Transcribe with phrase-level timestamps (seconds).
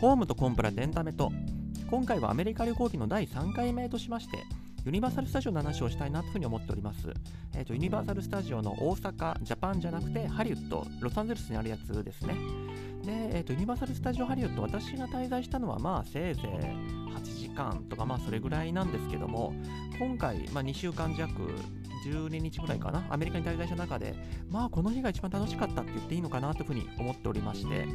[0.00, 1.32] ホームとコンプラでエンタメと
[1.90, 4.38] 今回はアメリカ旅行記の第3回目としまして
[4.86, 7.12] ユニバーサル・スタジオの話をしたいなというふうに思っております。
[7.56, 12.34] え、ー、と、ユニバーサル・スタジオの大阪、ジャパンじゃなくて、ハリウッド、ロサンゼルスにあるやつですね。
[13.04, 19.52] で、えっ、ー、と、ユニバーサル・スタジオ・ハリウッド、私が滞在したのは、まあ、せいぜい8時間とか、まあ、それぐらいなんですけども、
[19.98, 21.32] 今回、まあ、2週間弱、
[22.06, 24.14] 12日ぐらいかな、アメリカに滞在した中で、
[24.48, 27.86] まあ、この日が一番楽しかったって言っていいのかなというふうに思っておりまして、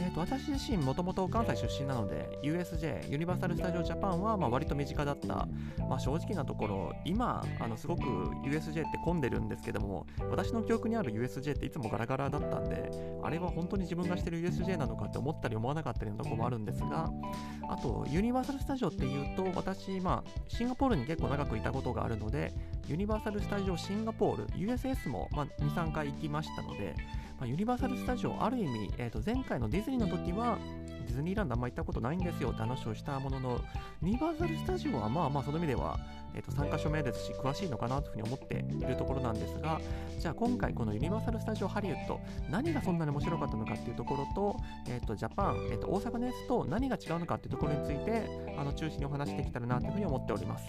[0.00, 5.46] えーと、私自身もともと関西出身なので USJ ユニバーサル・スタジオ・ジャパンはまあ割と身近だった、
[5.88, 12.90] まあ、正直なところ今あのすごく USJ って混んでるんですけども私の記憶にある USJ っていつもガラガラだったんで
[13.22, 17.10] あれは本当に自分がしてる USJ なのかって思ったり思わなかったりのとこもあるんですが
[17.68, 22.52] あとユニバーサル・スタジオってで言うと私、まあ、シンガポールに結構長くいたことがあるので
[22.86, 26.94] ユニバーサル・スタジオ・シンガポール USS も、まあ、23回行きましたので
[27.40, 30.58] まあ、ユニバーサル・スタジオ、ある意味、えー、と前回のディズニーの時は、
[31.10, 33.60] ディズニーランドあんま行ったことないんですよって話をしたものの、
[34.02, 35.98] ユニバーサル・スタジオはまあまあその意味では、
[36.34, 39.80] えー、と3カ所目ですし、詳しいのかなというふうに思っているところなんですが、
[40.18, 44.56] じゃあ今回このユニバーサル・スタジオ・ハリウッド、何がそんなに面白かったのかっていうところと、
[44.88, 48.22] えー、とジャパン、えー、と大阪のやつと何が違うのかっていうところについて、
[48.56, 50.66] あの中心にお話しできたらなというふうに思っております。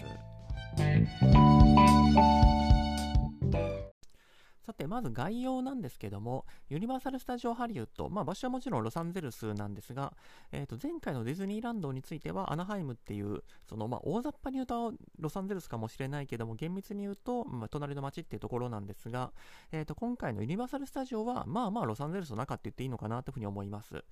[4.66, 10.14] さて、まず概要なんですけども、ユニバーサル・スタジオ・ハリウッド、まあ、場所はもちろんロサンゼルスなんですが、
[10.52, 19.32] えー、と前回のディズニーランドについては、アナハイムっていう、そのまあ大雑把に言うとロサンゼルスかもしれないけども、厳密に言うと、まあ、隣の町っていうところなんですが、
[19.72, 24.04] えー、と今回のユニバーサル・スタジオは、まあまあロサンゼルスの中って言っていいのかなというふうに思います。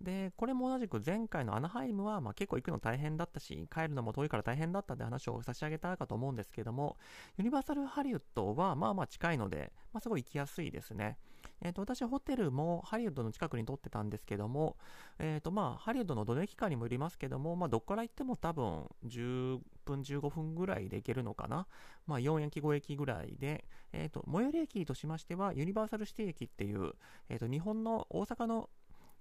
[0.00, 6.96] で、これも同じく前回のアナハイムは、まあ、結構行くの大変だったし、帰るのも遠いから大変だったって話を差し上げたかと思うんですけども、
[7.36, 11.18] ユニバーサルハリウッドはまあまあ近いので、まあ、すごい行きやすいですね。
[11.62, 14.76] えっ、ー、と、私はホテルもハリウッドの近くに取ってたんですけども、
[15.18, 21.66] えっ、ー、と、まあ、ハリウッドのどの駅かにもよりますけども、まあ、どっから行っても多分10分、15分ぐらいで行けるのかな。
[22.06, 26.92] まあ、4駅、5駅ぐらいで、えっ、ー、と、最寄り駅としましては、ユニバーサルシティ駅っていう、
[27.28, 28.70] えっ、と、日本の大阪の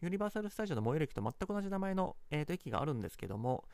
[0.02, 3.66] ユニバーサル・スタジオの最寄り駅と全く同じ名前の、えー、と駅があるんですけども、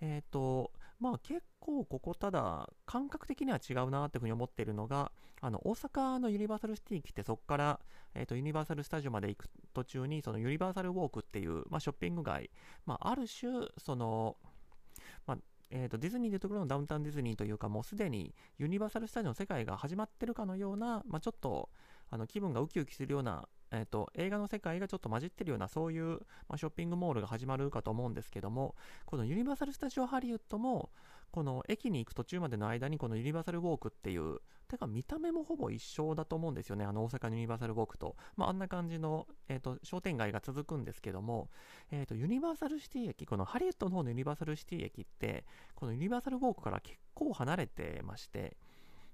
[0.00, 7.80] えっ、ー、と、まあ結構ここただ感覚的には違うなっていうふうに思っているのが、あの大阪のユニバーサルシティ駅ってそこから、
[8.14, 12.50] えー、とユニバーサル・スタジオまで行く途中にそのユニバーサル・ウォークっていう、まあ、ショッピング街、
[12.86, 14.36] まあ、ある種その、
[15.26, 15.38] まあ
[15.70, 21.68] えーと、ディズニーでいうところのダウンタウンディズニーというかもうすでにユニバーサル・スタジオの世界が始まってるかのような、まあ、ちょっと
[22.10, 28.74] あの気分がウキウキするようなえーと、映画の世界がちょっと混じってるようなそういう、まあ、ショッピングモールが始まるかと思うんですけども
[29.04, 30.90] このユニバーサル・スタジオ・ハリウッドも
[31.32, 41.50] この駅に行く途中までの間にこのユニバーサル・ウォークっていうてか見た目もほぼ一緒だと思うんですよねあの大阪のユニバーサル・ウォークと、まあ、あんな感じの、えーと、商店街が続くんですけども、
[41.90, 48.56] えーとユニバーサル・シティ駅このハリウッドの方のユニバーサル・シティ駅ってこのユニバーサル・ウォークから結構離れてまして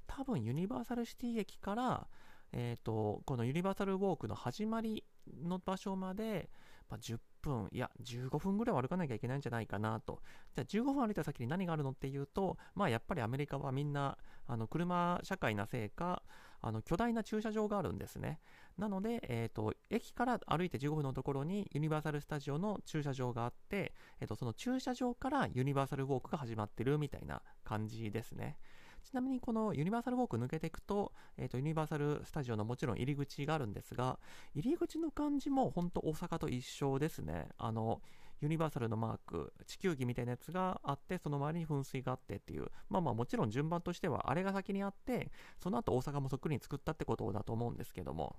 [0.06, 2.06] 多分ユニバーサル・シティ駅から
[2.52, 5.04] えーと、このユニバーサルウォークの始まり
[5.44, 6.50] の場所まで、
[6.88, 10.20] まあ、10分、いや、15分ぐらいは歩かなきゃいけないんじゃないかなと。
[10.54, 16.22] じゃあ15分歩いた先に何があるのっていうと、まあやっぱりアメリカはみんな、あの車社会なせいか、
[16.62, 18.40] あの巨大な駐車場があるんですね。
[18.76, 28.58] なので、えーと、駅から歩いて15分のところにユニバーサル・スタジオの駐車場があって、えーとその駐車場からユニバーサル・ウォークが始まってるみたいな感じですね。
[29.02, 34.18] ちなみにこのユニバーサルウォーク抜けていくと、えっ、ー、と、ユニバーサルスタジオのもちろん入り口があるんですが、
[34.54, 37.48] 入り口の感じも本当大阪と一緒ですね。
[37.58, 38.00] あの、
[38.40, 45.30] ユニバーサルのマーク、地球儀みたいなやつがあって、その周りに噴水があってっていう、まあまあもちろん順番としてはあれが先にあって、
[45.62, 48.36] その後大阪もそっくりに作ったってことだと思うんですけども、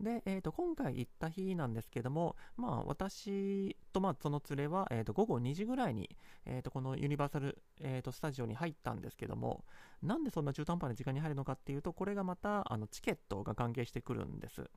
[0.00, 6.10] で、えー、と今回行った日なんですけども、まあ、私とまあその連れは、えー、と午後2時ぐらいに、
[6.46, 9.64] えー、とこのユニバーサル、えー、とスタジオに入ったんですけども、
[10.02, 14.70] なんでそんな中途半端な時間に入るのかっていうと、これがまたあのチケットが関係してくるんです。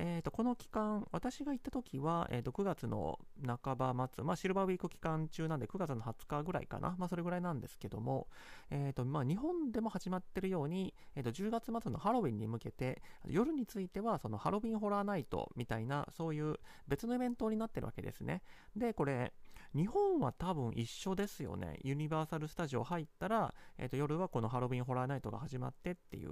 [0.00, 8.28] えーと、この期間、私が行った時は、えーと、9月の半ば末、まあ、シルバーウィーク期間中なんで9月の20日ぐらいかな、まあ、それぐらいなんですけども、
[8.70, 16.54] えーとまあ、日本でも始まってるように、えー、と10月末のハロウィンに向けて、夜についてはそのハロウィンホラーナイトみたいな、そういう
[16.86, 18.42] 別のイベントになってるわけですね。
[18.76, 19.32] で、これ、
[19.74, 21.78] 日本は多分一緒ですよね。
[21.82, 26.30] ユニバーサル・スタジオ入ったら、えー、と夜はこのハロウィンホラーナイトが始まってっていう、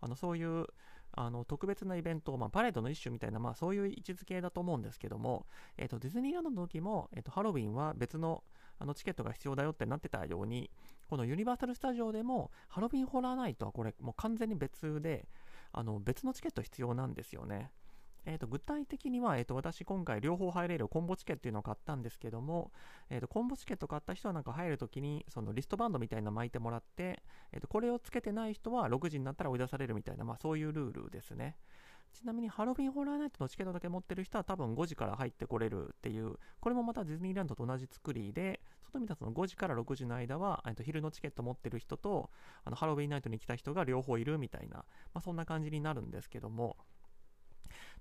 [0.00, 0.66] あのそういう
[1.12, 5.46] あの特別なイベント、まあ、パレードの一種みたいな、まあ、そういう位置づけだと思うんですけども、
[5.76, 8.44] えーと、ディズニーランドの時も、えーと、ハロウィンは別の
[8.80, 10.70] あのチケットが必要だよってなってたように、
[11.10, 15.28] このユニバーサル・スタジオでも、ハロウィン・ホラー・ナイトはこれ、もう完全に別で、
[15.72, 17.70] あの別のチケット必要なんですよね。
[18.26, 22.72] えー、と具体的には、えー、と私今回両方入れるコンボチケっていうのを買ったんですけども、
[23.08, 27.22] えー、とコンボチケット買った人はなんか入るときにそのリストバンドみたいな巻いてもらって、
[27.52, 31.56] えー、とこれをつけてない人は6時になったら追い出されるみたいな、まあ、そういうルールですね。
[32.12, 38.60] ちなみにハロウィンホラーナイトのチケットだけ持ってる人は多分5時から入ってこれるっていう、これもまたディズニーランドと同じ作りで、
[38.92, 42.30] 外見たその5時から6時の間は、えっと、昼のチケット持ってる人と、
[42.64, 44.84] あのハロウィンナイトに来た人が両方いるみたいな、ま
[45.14, 46.76] あ、そんな感じになるんですけども、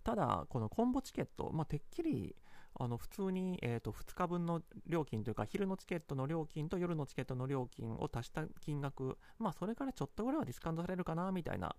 [0.04, 2.36] ただ、このコンボチケット、まあ、てっきり、
[2.76, 11.76] あの普通に、えーと、2日分の料金というか、昼のチケットの料金と夜のチケットの料金を足した金額、まあ、それからちょっとぐらいはディスカウントされるかなみたいな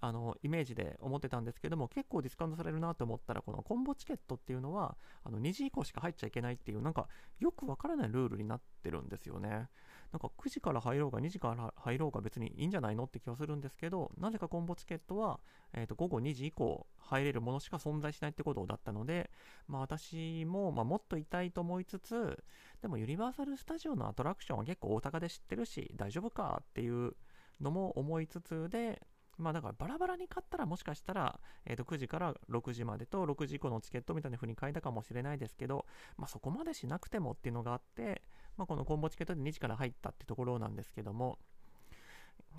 [0.00, 7.06] あのイメージで思ってたんですけども、結構ディスカウントされるなと思ったら、このコンボチケットっていうのは、あの2時以降しか入っちゃいけないっていう、なんか
[7.38, 9.68] よくわからないルールになってるんですよね。
[10.12, 15.40] なんか9時から入ろうが2時から入ろうが別にいいんじゃないのって気がするんですけど、なぜかコンボチケットは、
[15.72, 19.30] えー、と午後2時以降入れるものしか存在しないってことだったので、
[19.68, 22.42] まあ、私も、まあ、もっといたいと思いつつ、
[22.82, 27.14] でもユニバーサル・スタジオのアトラクションは結構大高で知ってるし、大丈夫かっていう
[27.60, 29.00] のも思いつつで、
[29.40, 35.86] まあだからバラバラに買ったらもしかしたら、えー、と9時から6時までと6時以降のチケットみたいな風に買えたかもしれないですけど、
[36.16, 38.22] まあそこまでしなくてもっていうのがあって、
[38.60, 41.38] まあこのコンボチケットで2時から入ったってところなんですけども、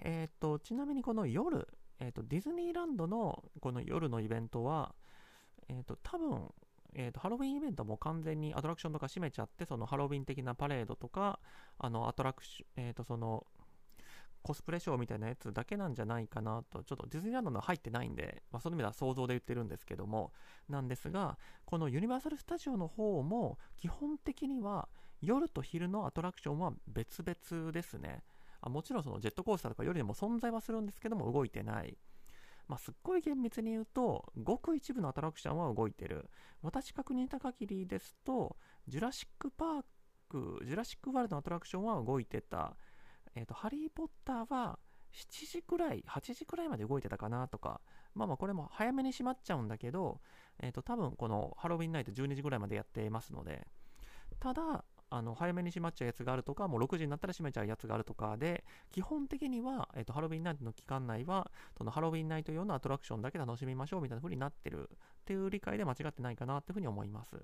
[0.01, 1.67] えっ、ー、と、ちなみにこの夜、
[1.99, 4.95] えっ、と、ディズニーランドのこの夜のイベントは、
[5.69, 6.51] えっ、と、多分、
[6.95, 11.39] えーと、ハロウィンイベントも完全にアトラクションとか閉めちゃって、そのハロウィン的なパレードとか、
[11.77, 13.45] あのアトラクション、えーと、その
[14.41, 20.31] コスプレショーみたいなやつだけなんじゃないかなと、ちょっとディズニーランドの入ってないんで、まあ、その意味では想像で言ってるんですけども、
[20.67, 24.89] なんですが、このユニバーサル・スタジオの方も、基本的には
[25.21, 28.23] 夜と昼のアトラクションは別々ですね。
[28.61, 31.97] あもちろんそのジェットコースターとか夜でも存在はするんですけども、動いてない。
[32.67, 36.29] まあ、すっごい厳密に言うと、ごく一部のアトラクションは動いてる。
[36.61, 38.55] 私確認した限りですと、
[38.87, 39.83] ジュラシック・パー
[40.29, 42.77] ク、ジュラシック・ワールドのアトラクションは動いてた。
[43.35, 44.79] えっ、ー、と、ハリー・ポッターは
[45.11, 47.81] 7時くらい、8時くらいまで動いてたかなとか、
[48.13, 50.21] まあまあこれも早めに閉まっちゃうんだけど、
[50.59, 53.67] えっ、ー、と、多分このハロウィンナイト12時ぐらいまでやってますので、
[54.39, 67.35] ただ、あの早めに閉まっちゃうやつがあるとか、もう6時になったら閉めちゃうやつがあるとかで、基本的には、えっ、と、ハロウィンナイトの期間内は、そのハロウィンナイト用のアトラクションだけ楽しみましょうみたいな風になってるっていう理解で間違ってないかなっていうふうに思います。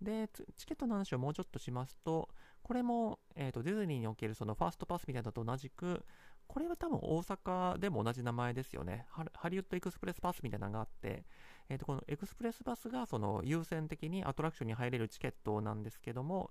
[0.00, 2.28] で、チケットの話をもうちょっとしますと、
[2.62, 6.04] これも、えーと、ディズニーにおけるそのファーストパスみたいなのと同じく、
[6.46, 9.06] これは多分大阪でも同じ名前ですよね。
[9.08, 11.24] ハリウッドエクスプレスパスみたいなのがあって、
[11.68, 16.50] えーと、このエクスプレスパスがその優先的にアトラクションに入れるチケットなんですけども、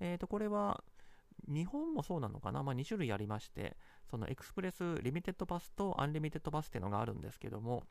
[0.00, 0.82] えーと、これは
[1.48, 3.76] 日本もそうなのかな、まあ、2種類ありまして、
[4.10, 7.84] そのエクスプレスリミテッドパスとアンリミテッドパスっていうのがあるんですけども、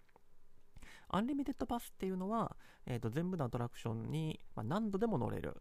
[1.09, 5.56] アンリミテッドパスっていうのは、えー、と全部のアトラクションに、ま何度でも乗れる。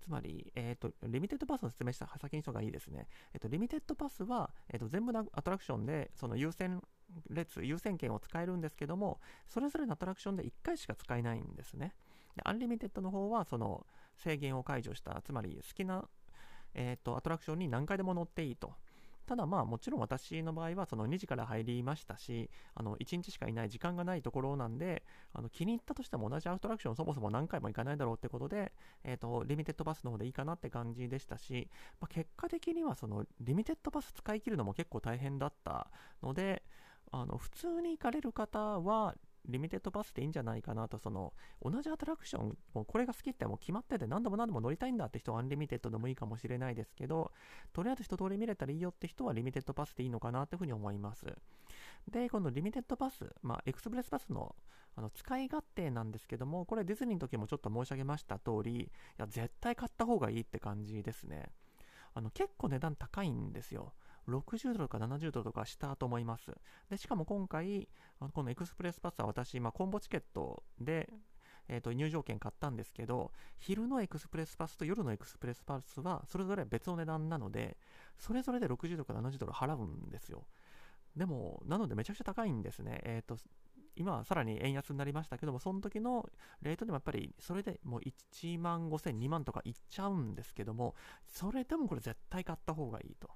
[0.00, 3.06] つまり、えっ、ー、と、リミテッドパスの説明した先にしたがいいですね。
[3.34, 6.82] えっ、ー、と、リミテッドパスは、えっ、ー、と、全部のアトラクションで、その優先
[7.28, 11.94] 列、優先権を使えるんですけども、それぞれのアトラクションで1回しか使えないんですね。
[12.36, 13.86] で、アンリミテッドの方は、その
[14.16, 16.08] 制限を解除した、つまり好きな、
[16.74, 18.74] えっ、と、アトラクションに何回でも乗っていいと。
[19.30, 28.72] ただまあもちろん私の場合はその2時から入りましたし、あの1日しかいない時間がないところなんで、あの気に入ったとしても同じアトラクションそもそも何回も行かないだろうってことで、
[29.04, 31.68] えっ、ー、と、リミテッドパスの方でいいかなって感じでしたし、
[32.00, 35.86] まあ、結果的にはそのリミテッドパス使い切るのも結構大変だった
[36.24, 36.64] ので、
[37.12, 39.14] あの普通に行かれる方は
[39.46, 47.32] リミテッドパスでいいんじゃないかなと、その、同じアトラクション、もこれが好きってもう決まってて何度も何度も乗りたいんだって人はアンリミテッドでもいいかもしれないですけど、
[47.72, 51.26] とりあえず一通り見れたらいいよって人はリミテッドパスでいいのかなっていうふうに思います。
[52.10, 54.54] で、このリミテッドパス、まあ、エクスプレスパスの
[54.96, 61.50] あの使い勝手なんですけども、これディズニーの時もちょっと申し上げました通り、いや、絶対買った方がいいって感じですね。
[62.12, 63.94] あの、結構値段高いんですよ。
[64.28, 66.52] 60ドルか70ドルとかしたと思います。
[66.88, 67.88] で、しかも今回、
[68.32, 71.12] このエクスプレスパスは私、まあ、コンボチケットで、
[71.68, 77.76] えー、と入場券買ったんですけど、昼のエクスプレスパスと夜のエクスプレスパスはそれぞれ別の値段なので、
[78.18, 80.46] それぞれで60ドルか70ドル払うんですよ。
[81.16, 83.00] でも、なのでめちゃくちゃ高いんですね。
[83.04, 83.36] えっ、ー、と、
[83.96, 86.28] 今はさらに円安になりましたけども、その時の
[86.62, 90.94] レートでもやっぱりそれでもう1万5000、2万とかいっちゃうんですけども、
[91.26, 93.30] それでもこれ絶対買った方がいいと。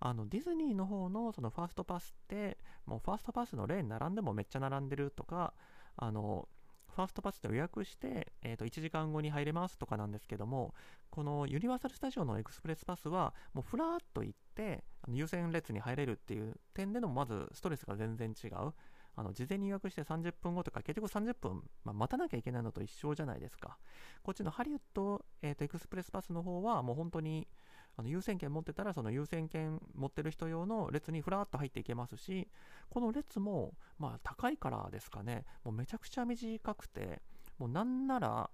[0.00, 5.54] あのディズニーの方のそのファーストパスってもうファーストパスのレーン並んでもめっちゃ並んでるとか
[5.96, 6.48] あの
[6.94, 10.74] ファーストパスで予約して、えー、と1時間後に入れますとかなんですけども
[11.10, 18.72] このユニバーサル・スタジオのエクスプレスパスはもうふらっと行ってあの優先列に入れるっていう点でのまずストレスが全然違う。
[19.18, 23.78] あの事前に予約して30分後とか結局30分、まあ、待たなきゃいけないのと一緒じゃないですか。
[24.22, 27.48] こっちのハリウッド、えーと、エクスプレスパスの方はもう本当に
[27.96, 32.46] あの優先権持ってたらその優先権持ってる人用の列にふらっと入っていけますし
[32.90, 35.44] この列もまあ高いからですかね。
[35.64, 37.22] もうめちゃくちゃ短くて
[37.58, 38.50] もうなんなら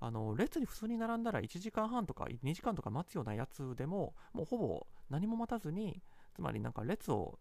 [0.00, 6.02] あの列に普通に並んだら1時間半とか2時間とか待つようなやつでももうほぼ何も待たずに
[6.34, 7.38] つまりなんか列を、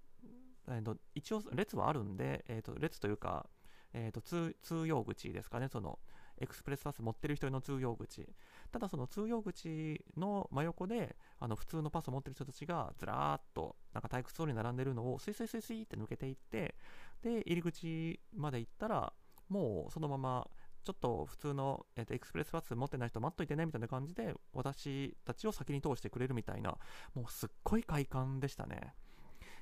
[0.69, 3.47] えー、と一応列はあるんで、えー、と列というか、
[3.93, 5.99] えー、と通通用口ですかねその
[6.39, 8.27] エクスプレスパス持ってる人の通用口。
[8.71, 16.75] ただその通用口の真横であの普通のパスを持ってる人たちがずらーっとなんか退屈そうに並んでるのをスイスイスイスイって抜けていって
[17.21, 19.13] で入り口まで行ったら
[19.49, 20.47] もうそのまま
[20.83, 26.75] ちょっと普通の、えー、とエクスプレスパス持ってない人待っといてねみたいな感じで私たちを先に通してくれるみたいな
[27.13, 28.93] もうすっごい快感でしたね。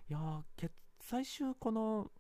[0.10, 2.12] いやー最終この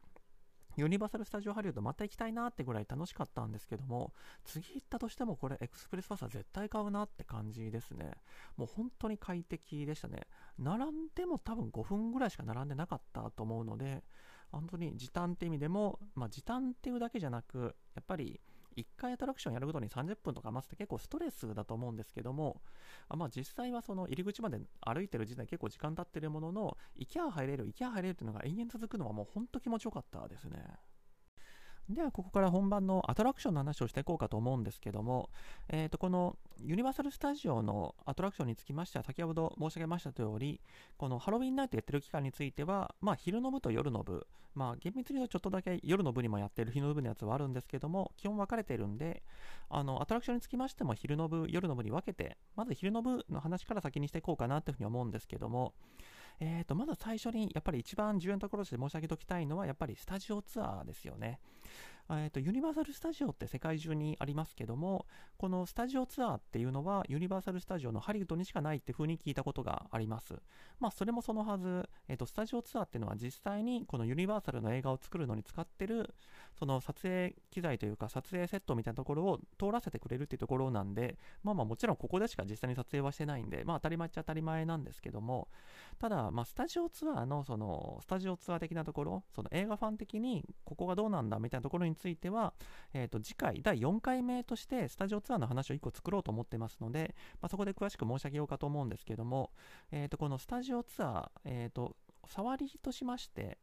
[0.77, 4.13] ユニバーサル・スタジオ・ハリウッドまた行きたいなってぐらい楽しかったんですけども
[4.45, 8.11] 次行ったとしてもこれエクスプレスパスは絶対買うなって感じですね。
[8.57, 10.27] もう本当に快適でしたね。
[10.57, 14.03] 並んでも多分5分ぐらいしか並んでなかったと思うので
[14.51, 18.39] 本当に時短って意味でも、まあ、時短っていうだけじゃなくやっぱり
[18.77, 22.61] 1回アトラクションやるごとに30分とか待つって結構ストレスだと思うんですけども、
[23.09, 30.63] あまあ、実際はその入り口まで歩いてる時点結構時間経ってるものの、行きゃ入れる、行きゃ入れるっていうのが延々続くのはもう本当気持ちよかったですね。
[31.93, 35.29] ではここから本番のアトラクションの話をしていこうかと思うんですけども、
[35.69, 40.61] えー、とこのユニバーサル・スタジオのアトラクションにつきましては先ほど申し上げました通り
[40.97, 49.23] このハロウィンナイトやってる期間については、まあ、昼の部と夜の部、まあ、厳密に言うとちょっとだけ夜の部にもやってる昼の部のやつはあるんですけども基本分かれてるんで
[49.69, 55.73] あのアトラクションにつきましても昼の部夜の部に分けてまず昼の部の話から先にしていこうかなというふうに思うんですけども
[56.43, 61.39] えー、とまず最初にやっぱり一番重要なところとして申し上げておきたいのはやっぱりスタジオツアーですよね。
[62.17, 65.05] えーと、ユニバーサル・スタジオって世界中にありますけども、
[65.37, 70.35] このスタジオツアーっていうのは、ユニバーサル・スタジオのハリウッドにしかないっていう風に聞いたことがあります。
[70.79, 76.13] まあ、それもそのはず、えーと、スタジオツアーっていうのは実際にこのユニバーサルの映画を作るのに使ってる、
[76.59, 85.47] その撮影機材というか、撮影セットみたいなところを通らせてくれるっていうところなんで、まあまあもちろんここでしか実際に撮影はしてないんで、まあ当たり前っちゃ当たり前なんですけども、
[85.97, 92.53] ただ、まあスタジオツアーのその、スタジオツアー的なところ、その映画ファン的にここがどうなんだみたいなところについては、
[92.93, 99.51] えー、と次回第4回目としてスタジオツアーの話を1個作ろうと思ってますので、まあ、そこで詳しく申し上げようかと思うんですけども、
[99.91, 101.95] えー、とこのスタジオツアー、えー、と
[102.27, 103.59] 触りとしまして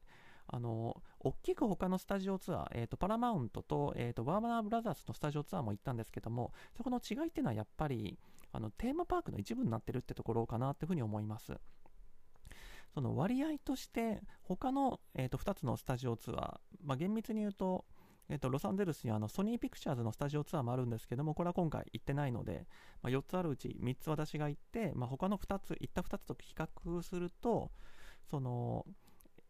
[0.46, 8.18] あの大きく他のスタジオツアー、えー、とパラマウントと,、えー、とワーマーブラザーズのスタジオツアーも行ったんですけどもそこの違いっていうのはやっぱり
[8.52, 11.52] あのテーマパークの一部になってるってところかなっていうふうに思います。
[12.94, 17.84] その割合として他の、えー、と2つのスタジオツアー、まあ、厳密に言うと
[18.30, 22.66] えっと、ロサンゼルスにあのソニーピクチャーズのスタジオツアーもあるんですけども、これは今回行ってないので、
[23.02, 27.70] まあ、4つあるうち3つ私が行って、まあ、他の2つ、行った2つと比較すると、
[28.30, 28.86] その、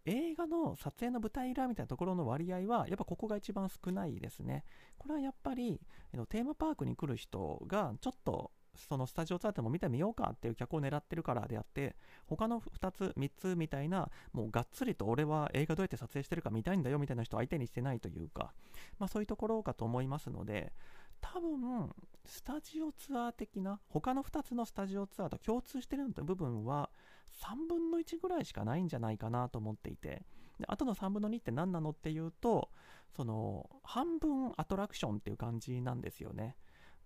[0.04, 4.64] 映画の撮影の舞台裏みたいなところの割合は、やっぱここが一番少ないですね。
[4.96, 5.80] これはやっぱり、
[6.28, 8.52] テーマパークに来る人がちょっと
[8.88, 18.52] そのスタジオツアーでも見てみようかっていう客を狙ってるからであって、他の2つ、3つみたいな、もうがっつりと俺は映画どうやって撮影してるか見たいんだよみたいな人を相手にしてないというか、
[18.98, 20.72] まあそういうところかと思いますので、
[21.20, 21.92] 多分、
[22.26, 26.90] スタジオツアー的な、他の2つのスタジオツアーと共通してる部分は、
[27.32, 30.24] 3分の1ぐらいしかないんじゃないかなと思っていて、
[30.58, 32.70] であとの3分の2って何なのっていうと、
[33.14, 36.56] その、半分アトラクションっていう感じなんですよね。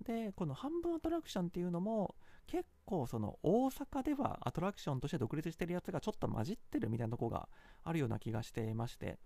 [0.03, 2.15] で、この半分アトラクションっていうのも、
[2.47, 7.49] 結構その大阪ではアトラクションとして独立してるやつがちょっと混じってるみたいなとこが
[7.85, 9.19] あるような気がしていまして、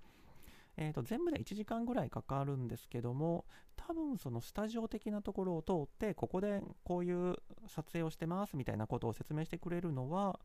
[0.77, 10.39] えー、と全部で1時間ぐらいかかるんですけども、多分そのスタジオ的なところを通って、ここでこういう撮影をしてますみたいなことを説明してくれるのは、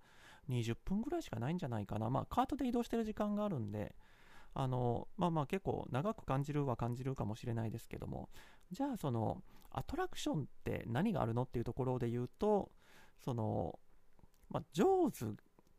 [0.50, 2.10] 20分ぐらいしかないんじゃないかな。
[2.10, 3.94] まあ、カートで移動してる時間があるんで、
[4.54, 8.30] あの、まあまあ結構長く感じるは感じるかもしれないですけども、
[8.72, 12.72] じゃあそのアトラクションって何があるのっていうところで言うと、
[13.24, 13.80] その、
[14.50, 15.30] まあ、ジョーズっ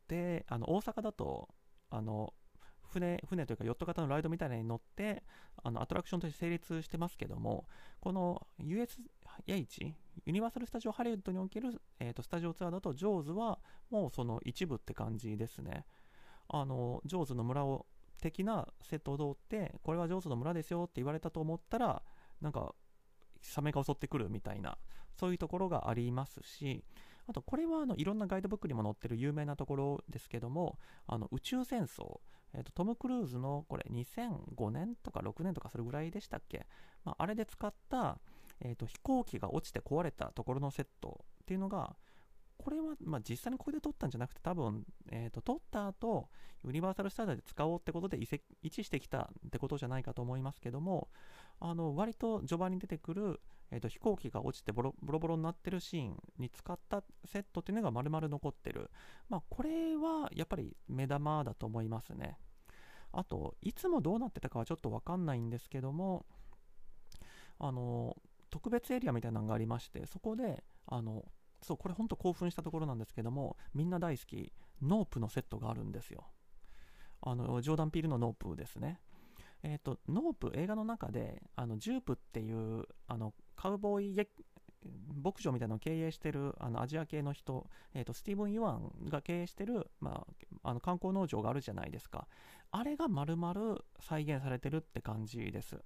[0.07, 1.49] てあの大阪だと、
[1.89, 2.33] あの、
[2.93, 5.23] 船船というかヨット型のライドみたいなのに乗って
[5.63, 7.65] あのアトラクションとして成立してますけども
[7.99, 9.93] この USH
[10.25, 13.59] ユニバーサル・スタジオ・ハリウッドにおける、えーと、スタジオツアーだとジョーズは
[13.89, 15.85] もうその一部って感じですね。
[16.49, 17.87] あのジョーズの村を
[18.21, 22.03] 的なセットを通ってこれはジョーズの村ですよって言われたと思ったら
[22.41, 22.75] なんか
[23.43, 24.77] サメが襲ってくるみたいな
[25.19, 26.83] そういうところがありますし
[27.27, 32.19] あとこれはあのいろんなガイドブックにも載ってる有名なところですけどもあの宇宙戦争、
[32.53, 36.65] えーと、トム・クルーズのこれ2005年とか6年とかそれぐらいでしたっけ、
[37.05, 38.19] まあ、あれで使った、
[38.61, 41.95] えーと飛行機が落ちて壊れたところのセットっていうのが
[42.63, 46.29] これは、まあ、実際にこれで撮ったんじゃなくて、多分、え、ー、と、撮った後、
[46.63, 51.09] ユニバーサルスタジオで使おうってことで位置してきたってことじゃないかと思いますけども、
[51.65, 53.39] あの、割と序盤に出てくる、
[53.71, 58.91] え、ー、と、飛行機が落ちてボロボロボロになってるシーンに使ったセットっていうのが丸々残ってる。
[59.29, 62.37] まあ、これはやっぱり目玉だと思いますね。
[63.13, 66.25] あと、いつもどうなってたかはちょっとわかんないんですけども、
[67.59, 68.17] あの、
[68.49, 71.23] 特別エリアみたいなのがありまして、そこで、あの、
[71.61, 74.51] そう、これ本当興奮したところなんですけども、みんな大好き、
[74.81, 76.25] ノープのセットがあるんですよ。
[77.21, 78.99] あの、ジョーダン・ピールのノープですね。
[79.63, 84.27] えっ、ー、と、ノープ、映画の中で、あの、ジュープっていう、あの、カウボーイ
[85.23, 90.25] 牧場みたいなのを経営してるあのアジア系の人、えーと、スティーブン・ユアンが経営してる、ま
[90.63, 92.27] あ、あの観光農場があるじゃないですか。
[92.71, 95.77] あれが丸々再現されてるって感じです。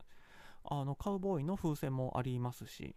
[0.64, 2.96] あのカウボーイの風船もありますし、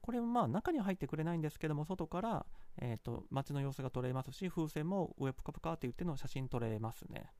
[0.00, 2.46] これまあ中には入ってくれないんですけども、外から、
[2.78, 7.30] えーと、街の様子が撮れますし、風船も上プカプカって言っての写真撮れますね。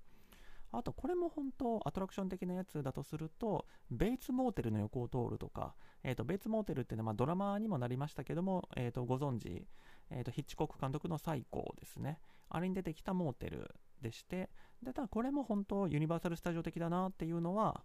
[0.73, 9.67] あと、これも本当、アトラクション的なやつだとすると、ベイツモーテルの横を通るとか、えーと、ベイツモーテルっていうのは、まあ、ドラマにもなりましたけども、えーと、ご存知、
[10.11, 12.21] えーと、ヒッチコック監督の最高ですね。
[12.49, 14.51] あれに出てきたモーテルでして、
[14.83, 17.85] でただこれも本当、ユニバーサル・スタジオ的だなっていうのは、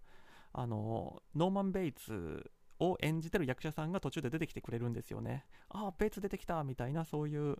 [0.53, 5.45] あのノーマン・ベイツを演じてる役者さんが途中で出てきてくれるんですよね。
[5.69, 7.57] ああ、ベーツ出てきたみたいな、そういう、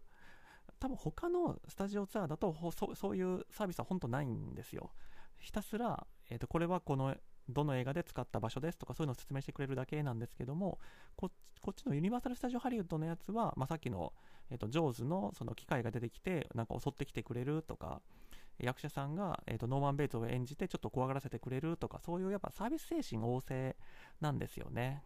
[0.82, 4.90] 多分他のスタジオツアーだとそそういうサービスは本当ないんですよ。
[5.38, 7.16] ひたすら、えー、とこれはこの
[7.48, 10.80] どの映画で使った場所ですとかそういうのを説明してくれるだけなんですけども
[11.16, 14.14] こっちのユニバーサル・スタジオ・ハリウッドのやつは、まあ、さっきの、
[14.50, 18.02] えー、とジョーズのその機械が出てきてなんか襲ってきてくれるとか
[18.58, 23.76] 役者さんが、えー、とノーマン・ベイツを演じてちょっと怖がらせてくれるとかそういうやっぱサービス精神旺盛
[24.20, 25.04] なんですよね。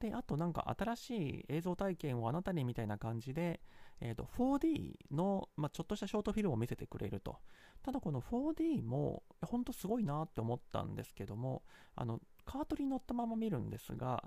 [0.00, 3.60] で、あとなんか新しい映像体験をあなたにみたいな感じで、
[4.00, 7.36] えっー、と 4D の、まあ、ちょっとしたショートフィルムを見せてくれると。
[7.82, 11.62] ただこの 4D も本当すごいなって思ったんですけども、
[11.94, 14.24] あのカートに乗ったまま見るんですが、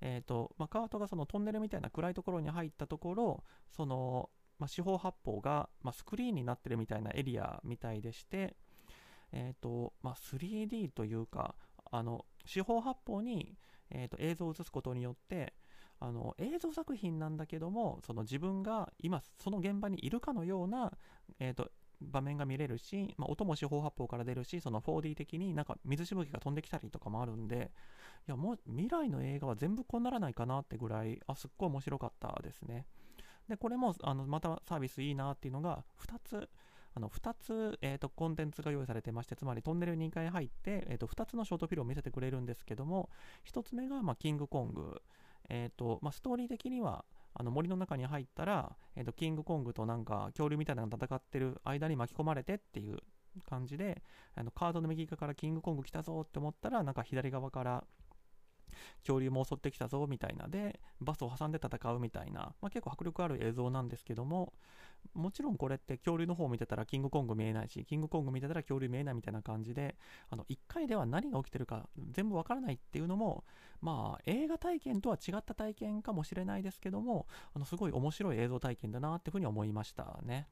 [0.00, 8.56] えーとまあ、カートがそのトンネルみたいな暗いところに入ったところ、その、まあ、四方八方が、まあ、スクリーンになってるみたいなエリアみたいでして、
[9.30, 11.54] えーとまあ、3D というか、
[11.90, 13.56] あの四方八方に
[13.92, 15.54] えーと、映像を映すことによって
[16.00, 20.92] あの映像作品なんだけどもその自分が今その現場にいるかのような、
[21.38, 27.70] えーと、場面が見れるし、まあ、音も四方八方から出るしその 4D 的になんか水しぶきが飛んできたりとかもあるんで
[28.26, 32.86] いやもう未来の映画は全部こうならないかなってぐらいあすっごい面白かったですね。
[33.48, 36.48] でこれもあのまたサービスいいなっていうのが2つ
[36.94, 43.10] あの2つ、えーと、コンテンツが用意されてまして、つまりトンネル2回入って、えーと、2つのショートフィルを見せてくれるんですけども、
[43.44, 45.02] 1つ目が、まあ、キングコング、
[45.48, 52.98] えーとまあ、ストーリー的にはあの森の中に入ったら、えーと、キングコングとなんか恐竜みたいなのが戦ってる間に巻き込まれてっていう
[53.48, 54.02] 感じで、
[54.34, 57.84] あのカードの右側からキングコング来たぞって思ったら、なんか左側から
[59.00, 64.52] 恐竜も襲ってきたぞみたいなで、バスを挟んで戦うみたいな、まあ、結構迫力ある映像なんですけども、
[65.14, 69.96] もちろんこれって恐竜の方を見てたらキングコング見えないし、キングコング見てたら恐竜見えないみたいな感じで、
[70.30, 73.44] あの1回では何が起きてるか全部わからないっていうのも、
[73.80, 80.48] まあ映画体験とは違った体験かもしれないですけども、あのすごい面白い映像体験だなっていうふうに思いましたね。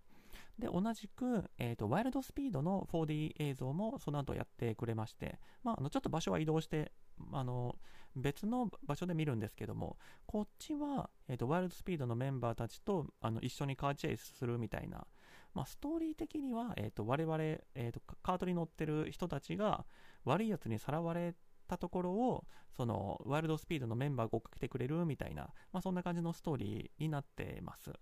[0.59, 6.93] で、同じく、えっ、ー、と、ワイルドスピードの 4D 映像もその後やってくれまして、まあ、あのちょっと場所は移動して、
[7.33, 7.77] あの、
[8.17, 15.07] 別の場所で見るんですけども、こっちは、えーと、ワイルドスピードのメンバーたちとあの一緒にカーチェイスするみたいな、
[15.55, 19.85] まあ、ストーリー的には、えーと、我々、えーと、カートに乗ってる人たちが
[20.25, 21.35] 悪いやつにさらわれ
[21.69, 22.45] たところを
[22.77, 27.93] そのワイルドスピードのメンバーが追っかけてくれるみたいな、まあ、そんな感じのストーリーになってます。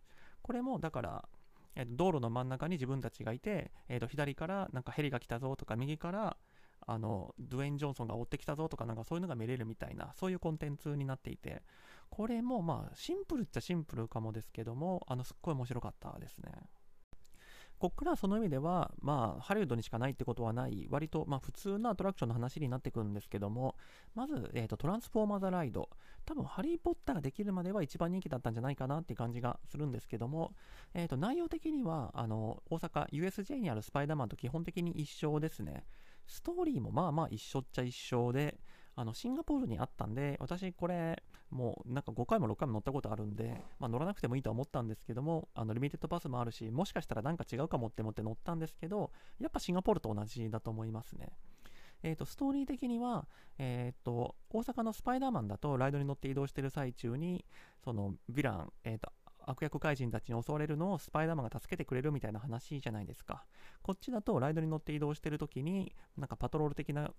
[0.42, 1.28] これもだから、
[1.74, 6.36] えー、と道路の真ん中に自分たちがいて、えー、と左からなんかヘリが来たぞとか右から
[6.90, 11.62] あのドゥエン・ジョンソンが追ってきたぞとかなんかそういうのが見れるみたいなそういうコンテンツになっていて
[12.08, 16.50] これもまあシンプルっちゃシンプルかもですけどもあのすっごい面白かったですね
[17.78, 23.76] こっからその意味では、まあ、ハリウッドにしかないってことはない、割と、まあ、普通のアトラクションの話になってくるんですけども、
[24.16, 25.88] まず、えーと、トランスフォーマーザライド。
[26.26, 30.54] 多分、ハリー・ポッターができるまでは一番人気だったんじゃないかなって感じがするんですけども、
[30.92, 35.84] えーと、内容的には、あの、大阪 USJ にあるスパイダーマンと基本的に一緒ですね。
[36.28, 38.60] ストーリーもまあまあ一緒っちゃ一緒で、
[38.94, 49.10] あのシンガポールにあったんで、私これ、もうなんか5回も6回も乗ったことあるんで、まあ、乗らなくてもいいと思ったんですけども、あのリミテッドパスもあるし、もしかしたらなんか違うかもって思って乗ったんですけど、
[49.40, 51.30] やっぱシンガポールと同じだと思いますね。
[52.02, 53.26] えーと、ストーリー的には、
[53.58, 57.44] えーと、大阪のスパイダーマンだとライドに乗って移動している最中に
[57.84, 59.12] そのヴィラン、えーと、
[59.50, 63.44] 悪役怪人たちに襲われるのをスパイダーマンが助けてくれるみたいな話じゃないですか。
[63.82, 67.10] こっちだとライドに乗って移動してる時になんかパトロール的な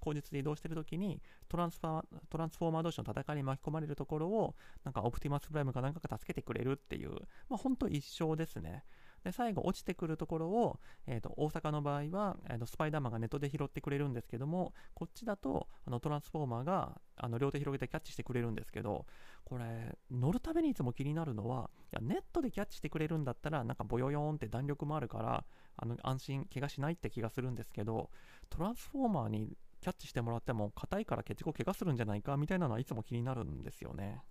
[0.00, 7.10] 口実で移動してる時にトランスファトランスフォーマー同士の戦いに巻き込まれるところをなんかオプティマスプライムかなんかが助けてくれるっていう
[7.48, 8.84] まあ本当一生ですね。
[9.24, 19.06] で最後落ちてくるところを、えーと、大阪の場合は、えーと、スパイダーマンがネットで拾ってくれるんですけどもこっちだとあのトランスフォーマーがあの両手広げてキャッチしてくれるんですけど
[19.44, 25.44] これ乗るためにいつも気になるのはいやネットでキャッチしてくれるんだったらなんかボヨヨーンって弾力もあるから
[25.76, 28.10] あの安心怪我しないって気がするんですけど
[28.50, 34.22] トランスフォーマーにキャッチしてもらっても硬いから結構怪我するんじゃないかみたいなのはいつも気になるんですよね。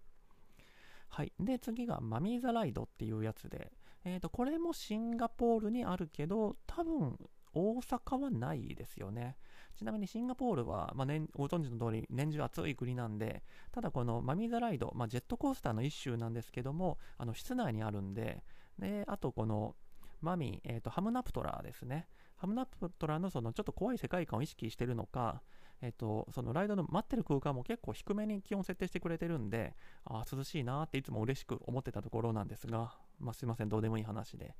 [1.09, 1.31] はい。
[1.39, 3.71] で次がマミーザライドっていうやつで
[4.03, 7.17] えーと、これもシンガポールにあるけど、多分
[7.53, 9.37] 大阪はないですよね。
[9.75, 18.43] ちなみにシンガポールは、まあ年、ご存知の通り年中暑い国なんで、ただこのマミザライド、まあ、ジェットコースターの一種なんですけども、あの室内にあるんで、
[18.79, 19.75] であとこの
[20.21, 22.07] マミー、えーと、ハムナプトラーですね。
[22.35, 25.41] ハムナプトラーのそのちょっと怖い世界観を意識してるのか、
[25.81, 34.55] えっと、そのライドの待ってる空間も結構低めに気温設定してくれてるんで、あ涼しいなっていつも嬉しく思ってたところなんですが、まあ、すいません、どうでもいい話で。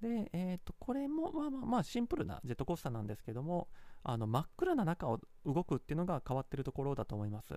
[0.00, 3.68] で、えっ、と、これも、まあまあまあ、シンプルなジェットコースターなんですけども、
[4.02, 7.54] あの真っ暗な中を動くっていうのが変わってるところだと思います。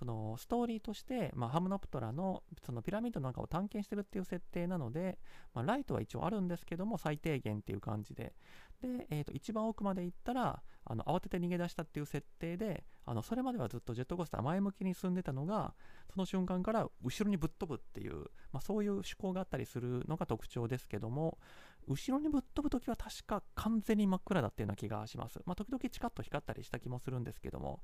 [0.00, 5.18] そのストーリーとして、まあ、ハムナプトラのそのピラミッドの中を探検してるっていう設定なので、
[5.52, 8.32] まあ、ライトは一応あるんですけども最低限っていう感じで
[8.80, 15.74] で、えー、と一番奥まで行ったらあの慌てて逃げ出したっていう設定であのそれまではずっとジェットコースター前向きに進んでたのが
[16.12, 18.14] その瞬間から後ろにぶっ飛ぶっていう、
[18.52, 21.38] まあ、そういう趣向があったりするのが特徴ですけども
[21.86, 25.40] 後ろにぶっ飛ぶときは確か完全に真っ暗だっていうような気がします。
[25.44, 27.80] まあ、時々チカッと光ったりした気もするんですですけども、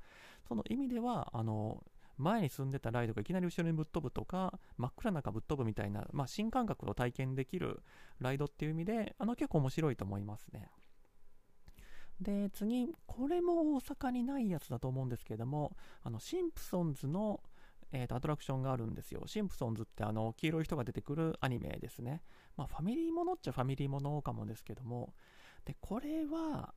[0.47, 1.83] その意味では、あの、
[2.17, 7.81] 前に進んでたライドがいきなり後ろにぶっ飛ぶとか、真っ暗な中ぶっ飛ぶみたいな、まあ、新感覚を体験できる
[8.19, 10.69] ライドっていう意味で、あの結構面白いと思いますね。
[12.19, 17.41] で、次、これも大阪にないやつだと思うんですけども、あの、シンプソンズの、
[17.91, 19.23] えーと、アトラクションがあるんですよ。
[19.27, 22.23] シンプソンズってあの黄色い人が出てくるアニメですね。
[22.57, 25.13] まあ、ファミリーものっちゃファミリーものかもですけども、
[25.63, 26.73] で、これは、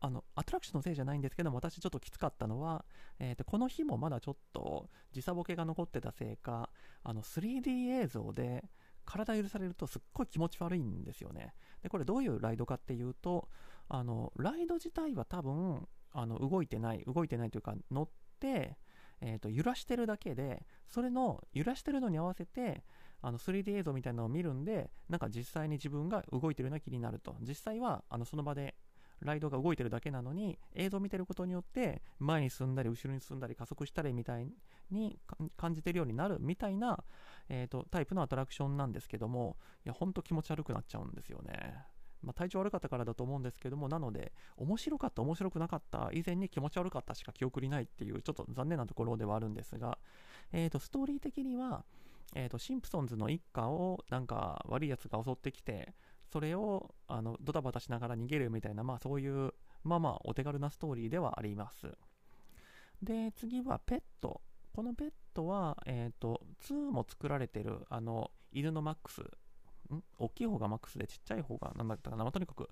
[0.00, 2.84] あの、アトラクションのせいじゃないんですけども、私ちょっときつかったのは、
[3.18, 6.70] えーと、この日もまだちょっと時差ボケが残ってたせいか、
[7.02, 8.64] あの、3D 映像で
[9.04, 11.54] 体許されるとすっごい気持ち悪いんですよね。
[11.82, 13.48] で、これどういうライドかっていうと、
[13.88, 18.08] あの、ライド自体は多分、あの、動いてない、動いてないというか、乗っ
[18.40, 18.78] て、
[19.20, 22.84] えーと、揺らしてるだけでそれの揺らしてるのに合わせて
[23.22, 28.74] あの 3D 映像みたいなのを見るんでなんか実際に自分が動いてるような気になると実際はあのその場で
[29.20, 34.46] ライドが動いてるだけなのに映像を見てることによって前に進んだり後ろに進んだり加速したりみたい
[34.90, 35.18] に
[35.56, 37.02] 感じてるようになるみたいな、
[37.48, 41.84] えーとタイプのアトラクションなんですけどもいやほんと気持ち悪くなっちゃうんですよね。
[42.24, 49.98] まあ、体調悪かったからだと思うんですけども、なので、面白かった、面白くなかった以前に気持ち悪かったしか記憶にないっていう、ちょっと残念なところではあるんですが、
[50.52, 51.84] えー、とストーリー的には、
[52.34, 55.94] えー、とシンプソンズの一家をなんか悪いやつが襲ってきて、
[56.32, 61.86] それをあのドタバタしながら逃げるみたいな、まあそういう、まあまあお手軽なストーリーではあります。
[63.02, 64.40] で、次はペット。
[64.72, 70.02] このペットは、えっ、ー、と、2も作られてる、あの、犬のマックスん？
[70.18, 72.68] 大きい方がマックスでちっちゃい方が何だったかな、まあ、とにかく、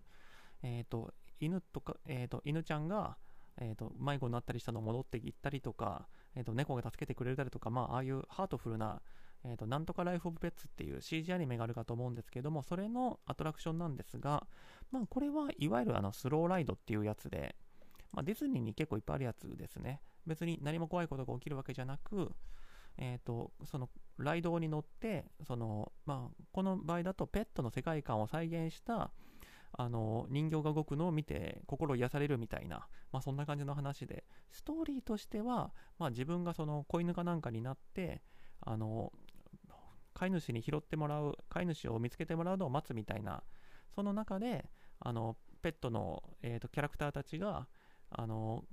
[0.62, 3.16] えっ、ー、と、犬とか、えっ、ー、と、犬ちゃんが、
[3.58, 9.02] えっ、ー、と、迷子になったりしたのを戻っていったりとか、えっ、と、猫が助けてくれたりとか、まあ、ああいうハートフルな、
[9.44, 14.46] えっ、と、なんとかライフ・オブ・ペッツっていう CG アニメがあるかと思うんですけども、それのアトラクションなんですが、
[14.90, 17.57] まあ、これはいわゆるあのスローライドっていうやつで、
[18.12, 20.00] まあ、ディズニーに結構いっぱいあるやつですね。
[20.26, 22.31] 別に何も怖いことが起きるわけじゃなく、
[22.98, 29.11] えーと、そのライドに乗ってその、まあ、この場合だとペットの世界観を再現した
[29.74, 38.22] あの人形が動くのを見て心癒されるみたいな、まあ、そんな感じの話でストーリーとしては、まあ、自分がその子犬かなんかになって
[38.61, 39.12] あの
[40.14, 43.42] 飼い主に拾ってもらう飼い主を見つけてもらうのを待つみたいな
[43.94, 44.70] その中で
[45.01, 47.66] あのペットの、えーとキャラクターたちが
[48.11, 48.64] あの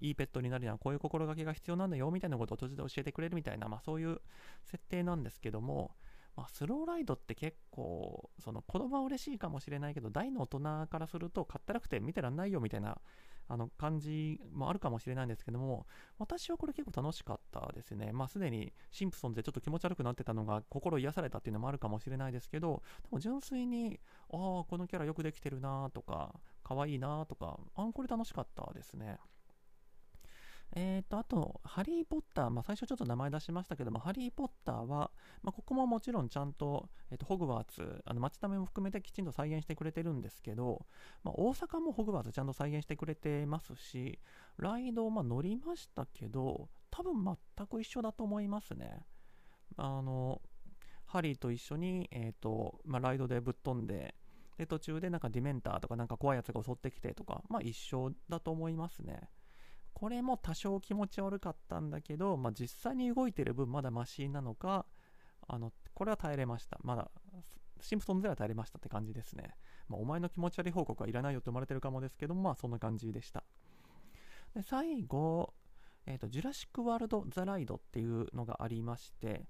[0.00, 4.20] いいペットになるにはこういう心がけが必要なんだよみたいなことを途中で教えてくれるみたいな、まあ、そういう
[4.64, 5.92] 設定なんですけども、
[6.36, 13.00] まあ、スローライドって結構、その子供は嬉しいかもしれないけど、大の大人からすると、かったらくて見てらんないよみたいな
[13.48, 15.86] あの感じもあるかもしれないんですけども、
[16.18, 18.12] 私はこれ結構楽しかったですね。
[18.12, 24.00] まあ、すでにシンプソンズでちょっと気持ち悪くなってたのが心癒されたっていうのもあるかもしれないですけど、でも純粋に、
[24.32, 29.18] ああ、このキャラよくできてるなとか、可愛いなとか、あんこれ楽しかったですね。
[30.76, 40.84] えーと、あと、ハリー・ポッター、まあ、最初ちょっと名前出しましたけども、ハリー・ポッターは、まあ、ここももちろんちゃんと、えーと、ホグワーツ、あの街並みも含めてきちんと再現してくれてるんですけど、
[41.22, 44.18] まあ、大阪もホグワーツちゃんと再現してくれてますし、
[44.58, 49.06] ライド、まあ、乗りましたけど、多分全く一緒だと思いますね。
[49.76, 50.42] あの、
[51.06, 54.16] ハリーと一緒に、えーとまあ、ライドでぶっ飛んで、
[54.58, 59.28] で途中でなんかディメンターとかなんか怖いやつが襲ってきてとか、まあ一緒だと思いますね。
[59.94, 64.86] これも多少気持ち悪かったんだけど、まあ、実際に動いてる分まだマシなのか、
[65.46, 66.78] あの、これは耐えれました。
[66.82, 67.10] まだ、
[67.80, 69.54] シンプソンズでは耐えれましたって感じですね。
[69.88, 73.44] まあ、お前の気持ち悪い報告はいらないよって生まれてるかもですけどまあそんな感じでした。
[74.54, 75.52] で最後、
[76.06, 79.46] え、ー、と、ジュラシック・ワールド・ザ・ライドっていうのがありまして、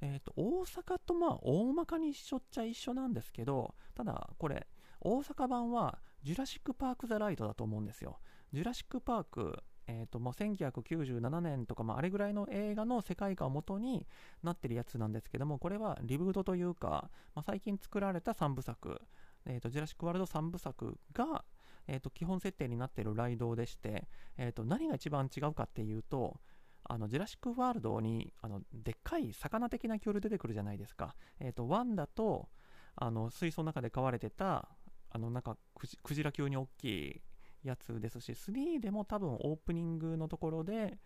[0.00, 4.66] え、ー、と、大阪とまあ大まかに一緒っちゃ一緒なんですけど、ただこれ、
[5.00, 8.18] 大阪版はジュラシック・パーク・ザ・ライドだと思うんですよ。
[8.52, 14.06] ジュラシック・パークえーともう1997年とか、まあ、あれぐらいの映画の世界観をもとに
[14.42, 19.00] なってるやつなんですけどもこれはリブートというか、まあ、最近作られた3部作、
[19.46, 21.44] えーと、ジュラシック・ワールド3部作が、
[21.86, 26.40] えーと、基本設定になっているライドでして、えーと、何が一番違うかっていうと
[26.84, 32.48] あのジュラシック・ワールドにあのでっかい魚的な恐竜出てくるじゃないですか、えー、とワンダと
[32.96, 34.68] あの水槽の中で飼われてた
[35.10, 35.56] あのなんか
[36.02, 37.20] クジラ級に大きい
[37.62, 40.98] やつですし、3でも多分オープニングのところで、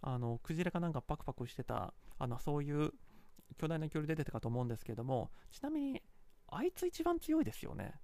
[0.00, 2.92] あの、クジラかなんかパクパクしてた、あの、そういう
[3.56, 6.02] 巨大な恐竜出てたかと思うんですけども、ちなみに、
[6.48, 7.94] あいつ一番強いですよね。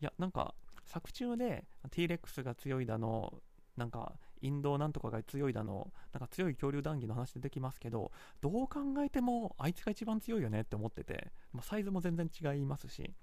[0.00, 3.32] いや、なんか、作中で T-Rex が強いだの、
[3.76, 8.10] なんか、インドなんとかが強いだの、なんか強い恐竜談義の話出てきますけど、
[8.40, 13.14] どう考えてもあいつが一番強いよねって思ってて、まあ、サイズも全然違いますし、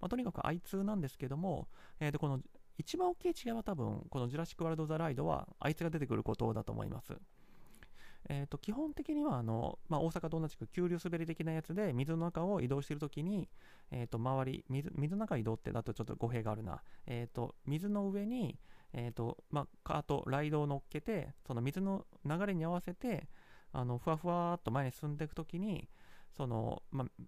[0.00, 2.40] まあ、とにかくあいつなんですけども、えー、とこの
[2.78, 7.12] 一番大きい違いは多分、このジュラシック・ワールド・ザ・ライドは、あいつが出てくることだと思います。
[8.28, 13.48] えーと、基本的にはあの、まあ、大阪と同じく急流滑り的なやつで水の中を移動しているときに、
[13.90, 18.58] えーと、周り水水の中移動ってだとちょっと語弊があるな、えーと、水の上に、
[18.92, 23.28] えーとまあ、カートライドを乗っけてその水の流れに合わせて
[23.72, 25.88] あのふわふわっと前に進んでいくときに
[26.36, 27.22] その、まあ、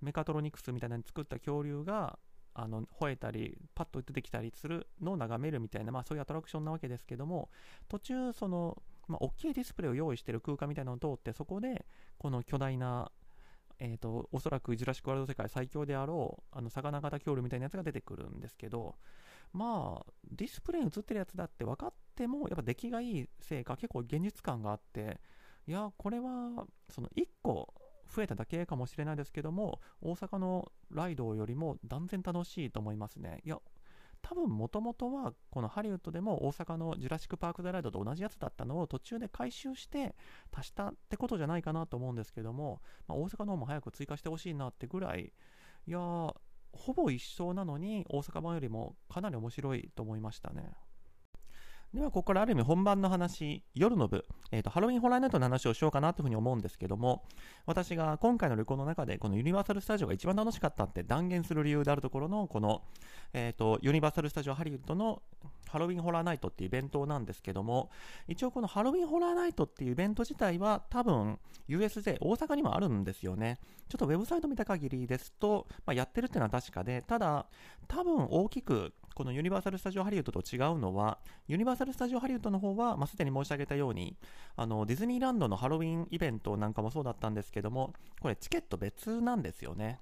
[0.00, 2.18] メカトロニクスみたいなのに作った恐竜が
[2.54, 7.48] あの吠えたりパッと出てきたりするのを眺めるみたいな、まあ、そういうアトラクションなわけですけども
[7.88, 11.86] 途中その、まあ、大きいディスプレイを用意してる空間みたいなのを通ってそこで
[12.18, 13.10] この巨大な
[13.84, 18.94] えーと、おそらくジュラシック・ワールド世界最強であろうあの魚型恐竜みたいなやつが出てくるんですけど
[19.52, 25.20] まあディスプレイに映ってるやつだって分かってもやっぱ出来がいいせいか結構現実感があって
[25.66, 27.74] いやこれはその1個
[28.14, 33.40] 増えただけかもしれないですけども、大阪のライドよりも断然楽しいと思いますね。
[33.44, 33.58] いや、
[34.22, 40.14] 多分もともとはこのハリウッドでも大阪のジュラシック・パーク・ザ・ライドと同じやつだったのを途中で回収して
[40.52, 45.32] 足したってことじゃないかなと思うんですけども、まあ、大阪の方も早く追加してほしいなってぐらい、
[45.86, 50.72] いやほぼ一緒なのに大阪版よりもかなり面白いと思いましたね。
[51.94, 57.22] では、ここからある意味本番の話、夜の部、えーと、ハロウィンホラーナイトの話をしようかなというふうに思うんですけども、
[57.66, 62.82] 私が今回の旅行の中で、このユニバーサル・スタジオが一番楽しかったって断言する理由であるところの、この、
[63.34, 65.20] えーと、ユニバーサル・スタジオ・ハリウッドの
[65.68, 67.90] ハロウィンホラーナイトっていうイベントなんですけども、
[68.26, 73.58] 一応このハロウィンホラーナイトっていうイベント自体は多分 USJ 大阪にもあるんですよね。
[73.88, 77.46] ちょっとウェブサイト見た限りですと、まあ、やってるっていうのは確かで、ただ
[77.88, 84.16] 多分大きくこのユニバーサル・スタジオ・ハリウッドと違うのは、ユニバーサル・スタジオ・ハリウッドの方は、まあ、すでに申し上げたように、
[84.56, 90.00] あの、ディズニーランドのハロウィンイベントなんかもそうだったんですけども、これチケット別なんですよね。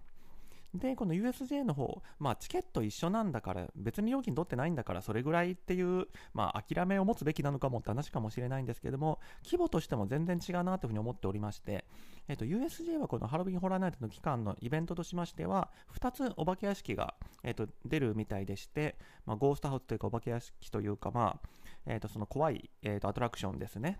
[0.75, 11.85] で、この USJ の方、まあ、チケット一緒なんだから、別に料金取ってないんだから、それぐらいっていう、まあ、諦めを持つべきなのかもって話かもしれないんですけども、規模としても全然違うなというふうに思っておりまして、
[12.29, 21.49] えっ、と、USJ はこのハロウィンホラーナイトの期間のイベントとしましては、2つお化け屋敷が、えっ、と、出るみたいでして、まあ、ゴーストハウスというかお化け屋敷というか、まあ、
[21.87, 23.99] えっ、と、その怖い、えっ、と、アトラクションですね。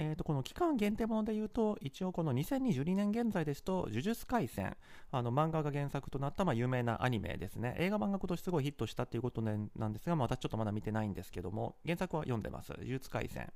[0.00, 4.76] えー、とこの期間限定もので言うと、一応この2022年現在ですと、呪術廻戦、
[5.10, 7.74] あの漫画が原作となったまあ有名なアニメですね。
[7.78, 9.52] 映画漫画今年すごいヒットしたっていうことな
[9.88, 12.70] んですが、またちょっとまだ見てないんですけども、原作は読んでます。
[12.70, 13.52] 呪術廻戦。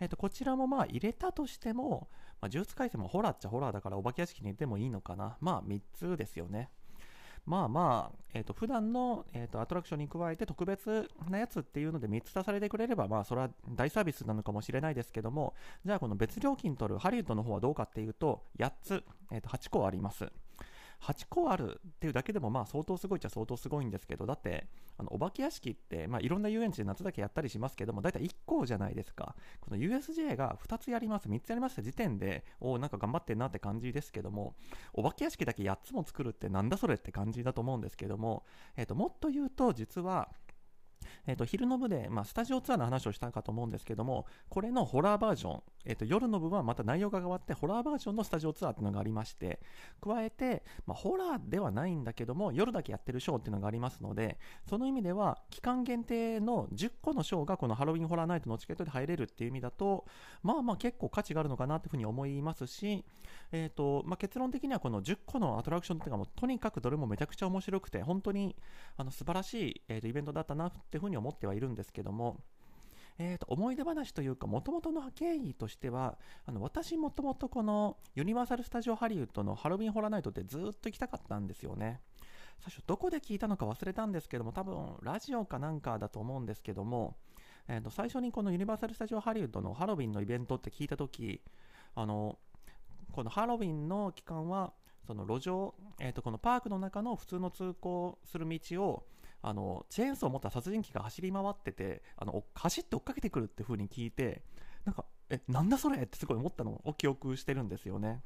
[0.00, 2.08] えー、とこちらもまあ入れたとしても、
[2.40, 5.36] まあ、呪術廻戦もホラーっちゃホラーだからお化け屋敷に入れてもいいのかな。
[5.40, 6.68] まあ3つですよね。
[7.46, 15.54] まあまあ、えーと、普段の、えーと、アトラクションに加えて特別なやつっていうので3つ足されてくれれば、まあそれは大サービスなのかもしれないですけども、
[15.84, 20.30] じゃあこの別料金取るハリウッドの方はどうかっていうと、8つ、えー、と8個あります。
[21.00, 24.66] 8個あるっていうだけでもまあ相当すごいっちゃ相当すごいんですけど、だって
[24.98, 29.34] あのお化け屋敷って、まあ、いろんな遊園地で夏だけやったりしますけども、大体1個じゃないですか。
[29.60, 34.54] この USJ が2つやります、3つやりました時点で、おなんか頑張ってんなって感じですけども、
[34.92, 38.44] お化け屋敷だけ8つも作るってなんだそれって感じだと思うんですけども、
[38.76, 40.30] えー、ともっと言うと実は、
[41.26, 49.60] えー、と昼の部で、まあ、スタジオツアーの話をしたかと思うんですけども、これのホラーバージョン、えー、と夜の部はまた内容が変わって、ホラーバージョンのスタジオツアーっていうのがありまして、
[50.00, 60.04] 加えて、まあ、ホラーではないんだけども、夜だけやってるショーっていうのがありますので、その意味では、期間限定の10個のショーがこのハロウィンホラーナイトのチケットで入れるっていう意味だと、
[60.42, 63.04] まあまあ結構価値があるのかなというふうに思いますし、
[63.52, 68.56] えーとまあ、結論的にはこの10個のアトラクションっていうのはもうとにかくどれもめちゃくちゃ面白くて、本当に
[68.96, 72.40] あの素晴らしい、えー、とイベントだったなっていうふうふうに思ってはいるんですけども、
[73.18, 82.00] えーと、思い出話というか、もともとの経緯としては、あの私もともとこのユニバーサル・スタジオ・ハリウッドのハロウィン・ホラーナイトってずっと行きたかったんですよね。
[82.60, 87.16] 最初どこで聞いたのか忘れたんですけども、多分ラジオかなんかだと思うんですけども、
[87.68, 91.40] えー、と最初にこのユニバーサル・スタジオ・ハリウッドのハロウィンのイベントって聞いたとき、
[91.94, 92.38] あの
[93.12, 94.74] このハロウィンの期間は、
[95.06, 99.06] その路上、えー、とこのパークの中の普通の通行する道を
[99.48, 104.42] あのチェーンソーを持った殺人鬼が走り回っててあの走って追っかけてくるって風に聞いて
[104.84, 108.22] なんかえなんだそれってすごい思ったのを記憶してるんですよね。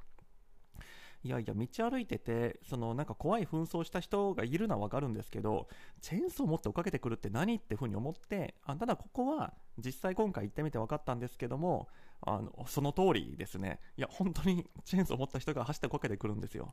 [1.22, 5.68] いやいや、道歩いてて、そのなんか怖い紛争した人がいるのはわかるんですけど、
[6.00, 11.88] チェーンソー持って追っかけてくるって何ってふうに思って、あただここは実際今回行ってみて分かったんですけども、
[12.22, 13.80] あのその通りですね。
[13.98, 16.72] いや、本当にチェーンソー持った人が走って追っかけてくるんですよ。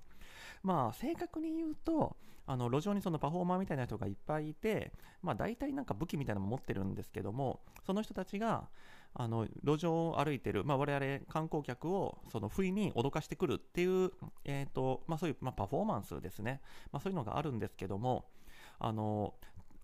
[0.63, 8.69] まあ、正確に言うと、あの路上にそのパフォーマーみたいな人がいっぱいいて、まあ、大体なんか武器みたいなのも持ってるんですけども、その人たちが、
[9.19, 14.11] あの路上を歩いてる、まあ、我々観光客をその不意に脅かしてくるっていう、
[14.45, 18.25] えーとまあ、そういう、まあ、パフォーマンスですね、まあ、そういうのがあるんですけども
[18.77, 19.33] あの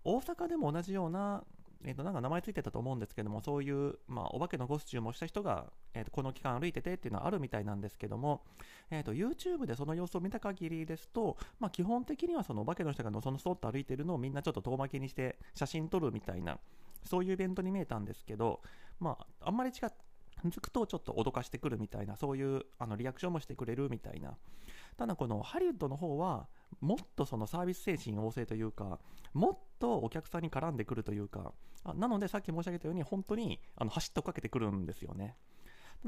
[0.04, 1.44] 大阪でも同じような
[1.86, 8.46] えー、となんか名前ついてたと思うんですけども、そういう、まあ、お化けのコスチュームをした人が、えー、とこの期間歩いててっていうのはあるみたいなんですけども、
[8.90, 16.58] えー、と YouTube でその様子を見た限りですと、まあ、基本的にはそのお化けの人がのそのそっと歩いてるのをみんなちょっと遠巻きにして写真撮るみたいな、
[17.04, 18.62] そういうイベントに見えたんですけど、
[19.00, 19.92] まあ、あんまり近
[20.46, 24.38] づくとちょっと脅かしてくるみたいな、そういうあのリアクションもしてくれるみたいな。
[24.98, 26.48] ただこのハリウッドの方は、
[26.82, 29.00] もっとそのサービス精神旺盛というか、
[29.34, 31.54] もっとお客さんに絡んでくるというか、
[31.84, 35.36] あなのでさっき申し上げたように、本当にあの走って追っかけてくるんですよね。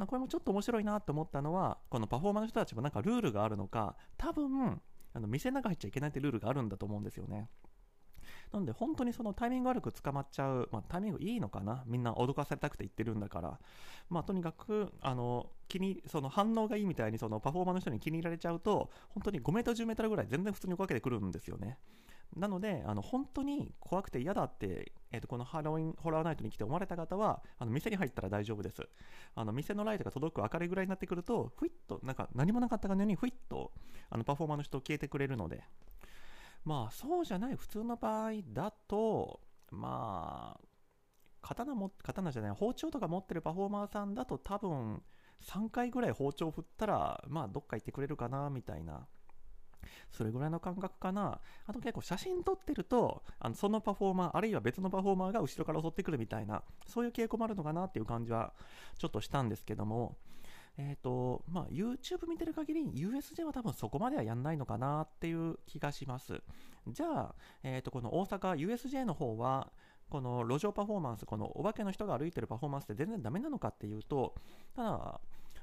[0.08, 4.82] これもちょっと面白いなと思ったのは、このパフォーマーの人たちもなんかルールがあるのか、多分、
[5.14, 7.50] あの店の中入っちゃいけないってルールがあるんだと思うんですよね。
[8.52, 11.84] なので本当にそのタイミング悪く捕まっちゃう、まあ、タイミングいいのかな？
[11.86, 13.60] みんな脅かされたくて言ってるんだから、
[14.10, 21.78] まあ、とにかくあの気にその反応がいいみたいにそのパフォーマーの人に気に入られちゃうと本当に5メートル10メートルぐらい全然普通に追いかけてくるんですよね。
[22.36, 28.82] なのであの本当に怖くて嫌だって、えー、とこのハロウィンホラーナイトに来て思われた方はあの店に入ったら大丈夫です。
[29.36, 33.72] あの店のライトが届く明るいぐらいになってくるとふいっとなんか何もなかったかのようにふいっと
[34.10, 35.64] あのパフォーマーの人消えてくれるので。
[36.66, 39.40] まあそうじゃない普通の場合だと
[39.72, 40.66] まあ
[41.42, 45.02] 刀も刀じゃない包丁とか持ってるパフォーマーさんだと多分
[45.44, 49.08] 3回ぐらい包丁振ったらまあどっか行ってくれるかなみたいな
[50.12, 51.40] それぐらいの感覚かな。
[51.66, 58.54] あと結構写真撮ってると、あのそのパフォーマー、あるいは別のパフォーマーが後ろから襲ってくるみたいな、そういう傾向もあるのかなっていう感じは
[58.98, 60.18] ちょっとしたんですけども、
[60.78, 66.42] えっ、ー、と、まあ、YouTube 見てる限り、USJ は多分そこまではやんないのかなっていう気がします。
[66.88, 69.72] じゃあ、えっ、ー、と、この大阪 USJ の方は、
[70.10, 74.36] この路上パフォーマンス、このお化けの人が歩いてるパフォーマンスって全然ダメなのかっていうと、
[74.76, 75.22] ただ、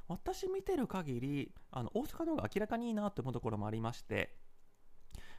[0.08, 4.34] 私見てる限り、あの大阪の方が明らかにいいなって思うところもありまして、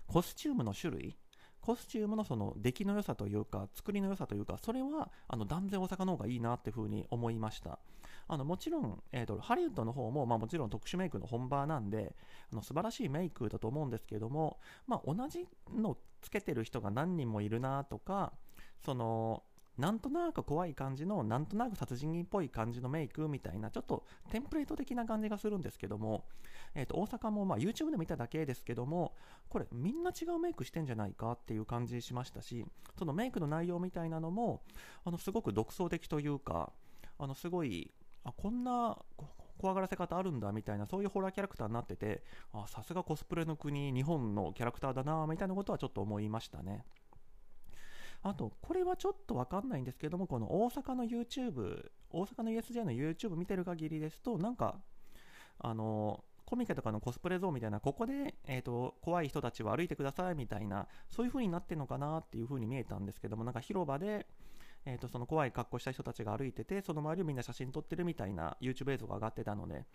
[0.08, 1.18] コスチュームの種類、
[1.60, 7.80] コスチュームのその出来の良さというか、作りの良さというか、それはあの断然大阪の方がいいなっていうふうに思いました。
[8.28, 12.16] あのもちろん、えーと、ハリウッドの方も、まあ、もちろん特殊メイクの本場なんで
[12.52, 18.34] あの素晴らしいメイクだと思うんですけども、まあ、同じのつけてる人が何人もいるなとか
[18.84, 19.44] その
[19.78, 26.26] なんとなく怖い感じのなんとなく殺人鬼っぽい感じのメイクみたいなちょっとテンプレート的な感じがするんですけども、
[26.76, 29.16] えー、と大阪もまあ YouTube で見ただけですけども
[29.50, 32.66] これみんな違うメイクしてんじゃないかっていう感じしましたし
[32.98, 34.62] そのメイクの内容みたいなのも
[35.06, 36.72] あのすごく独創的というか
[37.18, 37.92] あのすごい
[38.24, 38.98] あこんな
[39.58, 42.24] 怖がらせ方あるんだみたいなそういうホラーキャラクターになってて
[42.68, 46.84] さすがコスプレの国日本のキャラクターだなみたいなことはちょっと思いましたね。
[48.26, 54.80] あとこれはちょっとわかんないんですけどもこの大阪の YouTube 大阪の USJ の YouTube 見てる限りですとなんか
[55.60, 64.28] あのコミケとかのコスプレ像みたいな、ここで、えーと、怖い人たちは歩いてくださいみたいな、そういう風になってるのかなっていう風に見えたんですけども、なんか広場で、
[64.86, 69.86] えーと、その怖い格好した人たちが歩いてて、その周りをみんな写真撮ってるみたいな YouTube 映像が上がってたので、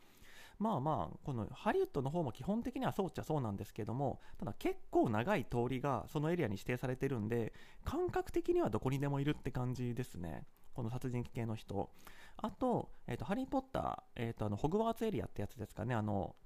[0.59, 7.53] まあまあ、このハリウッドの方も基本的にはそうっちゃそうなんですけども、ただ結構長い通りがそのエリアに指定されてるんで、
[7.84, 10.45] 感覚的にはどこにでもいるって感じですね。
[10.74, 11.91] この殺人鬼系の人。
[12.36, 16.36] あと、え、ー、と、ハリー・ポッター、え、ー、と、あの、ホグワーツエリアってやつですかね、あの、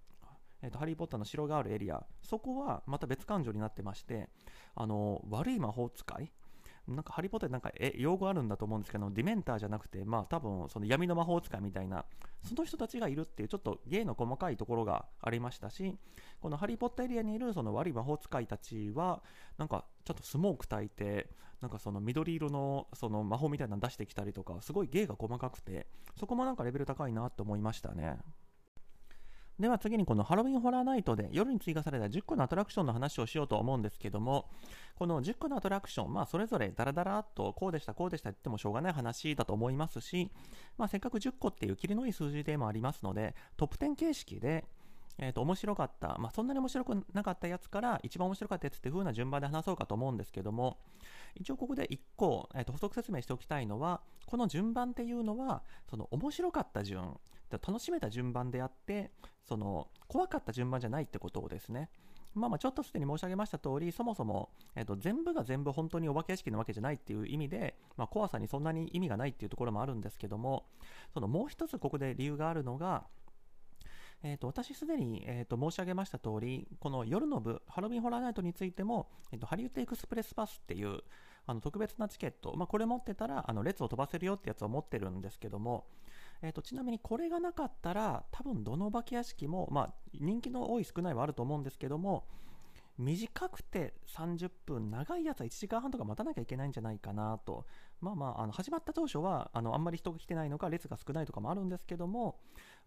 [0.62, 4.28] えーと、ハリー・ポッターの城があるエリア、そこはまた別感情になってまして、
[4.74, 6.32] あの悪い魔法使い、
[6.88, 12.04] なんかハリー・ポッターなんかえ用語あるんだと思うんですけど、ディメンターじゃなくて、まあ多分その闇の魔法使いみたいな、
[12.42, 15.96] その人たちがいるっていうちょっと芸の細かいところがありましたし、
[16.40, 19.22] このハリー・ポッターエリアにいるその悪い魔法使いたちは、
[19.58, 21.30] なんかちょっとスモーク焚いて、
[21.60, 25.86] なんかその緑色のその魔法みたいなの出してきたりとか、すごい芸が細かくて、
[26.18, 28.18] そこもなんかレベル高いなと思いましたね。
[29.62, 34.50] では次にこのハロウィンホラーナイトで夜に追加された10個のアトラクションの話をしようと思うんですけども、
[34.96, 40.32] この10個のアトラクション、まあそれぞれダラダラっとこうでした、こうでしたって言ってもしょうがない話だと思いますし、
[40.76, 44.64] まあせっかく10個っていうキリのいい数字でもありますので、トップ10形式で、
[45.18, 50.78] えー、と面白かった、まあ、そんなに面白くなかったやつから一番面白かったやつっていう風な順番で話そうかと思うんですけども
[51.34, 57.18] 一応ここで1個、えー、と補足説明しておきたいのはこの順番っていうのはその面白かった順
[57.50, 59.10] 楽しめた順番であって
[59.46, 61.90] その怖かった順番じゃないってことをですね。
[62.34, 70.64] まあまちょっとすでに申し上げました通り、そもそも、えっと、全部が全部本当にお化け屋敷なわけじゃないっていう意味で、まあ、怖さにそんなに意味がないっていうところもあるんですけども、
[71.12, 73.06] そのもう一つここで理由があるのが、
[74.24, 81.00] えーと、私すでに、えーと、申し上げました通り、この夜の部、ハロウィンホラーナイトについても、えーと、ハリウッドエクスプレスパスっていう
[81.46, 85.86] あの特別なチケット、まあ、これ持ってたらあの列を飛ばせるよってやつを持ってるんですけども、
[86.40, 92.24] えーと、ちなみにこれがなかったら多分どの化け屋敷も、まあ、人気の多い少ないはあると思うんですけども
[92.98, 97.64] 短くて30分長いやつは1時間半とか待たなきゃいけないんじゃないかなと。
[98.00, 102.36] まあまああの始まった当初はあのあんまり人が来てないのか列が少ないとかもあるんですけども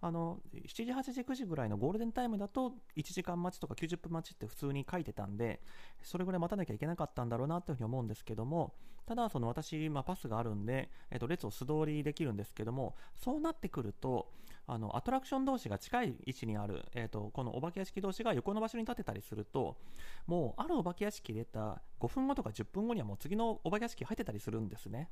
[0.01, 5.61] あの7時8時9時ぐらいのゴールデンタイムだと1時間待ちとか90分待ちって普通に書いてたんで
[6.03, 8.73] それぐらい待たなきゃいけなかったんだろうなというふうに思うんですけども
[9.05, 14.31] ただその私、まあ、パスがあるんで、えっと、列を素通りできるんですけどもそうなってくると
[14.67, 19.77] あのアトラクション同士が近い位置にある、えーと、このお化け屋敷同士が横の場所に立てたりすると
[20.25, 25.09] もうあるお化け屋敷出た5分後とか10分後にはもう次のお化け屋敷入ってたりするんですね。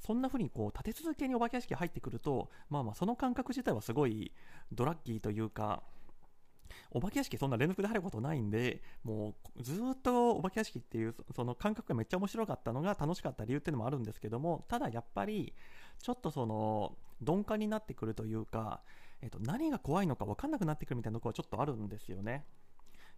[0.00, 4.32] そんな風にこう立て続けにお化け屋敷入ってくると、まあまあその感覚自体はすごい
[4.72, 5.82] ドラッキーというか、
[6.90, 15.54] お化け屋敷そんな連続で入ることないんで、もうずっとお化け屋敷っていうその感覚がめっちゃ面白かったのが楽しかった理由っていうのもあるんですけども、ただやっぱり
[15.98, 18.82] ちょっとその鈍感になってくるというか、
[19.20, 22.44] えっと、何が怖いのか分かんなくなってくるみたいなところはちょっとあるんですよね。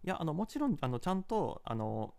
[0.03, 2.15] いや、あの、もちろん、あの、ちゃんと、あの、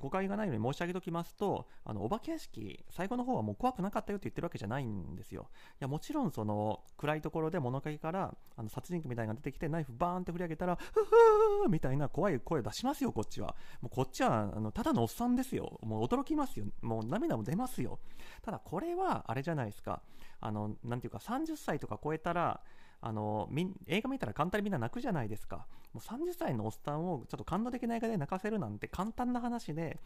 [0.00, 5.48] 誤解がないように申し上げておきますと、あのお化け屋敷、最後の方はもう怖くなかったよって言ってるわけじゃないんですよ。
[5.74, 13.54] いやもちろんその暗いところで物陰からあの殺人鬼みたいなのが出てきてナイフバーンって振り上げたら、ふふーみたいな怖い声を出しますよ、こっちは。
[13.80, 15.78] もうこっちはあのただのおっさんですよ。
[15.82, 16.66] もう驚きますよ。
[16.80, 17.98] もう涙も出ますよ。
[18.42, 20.02] ただこれはあれじゃないですか。
[20.40, 22.60] あの、なんていうか30歳とか超えたら、
[23.04, 23.48] あの
[23.88, 25.66] 映画見たら簡単にみんな泣くじゃないですか。
[25.92, 29.98] もう30歳のおっさんをちょっと感動的な映画で泣かせるなんて簡単な話で、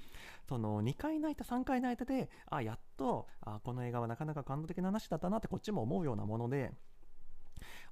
[0.48, 6.72] その2回泣いた、3回泣いたで、あ、やっと、あ、この映画はなかなか感動的な話だったなってこっちも思うようなもので、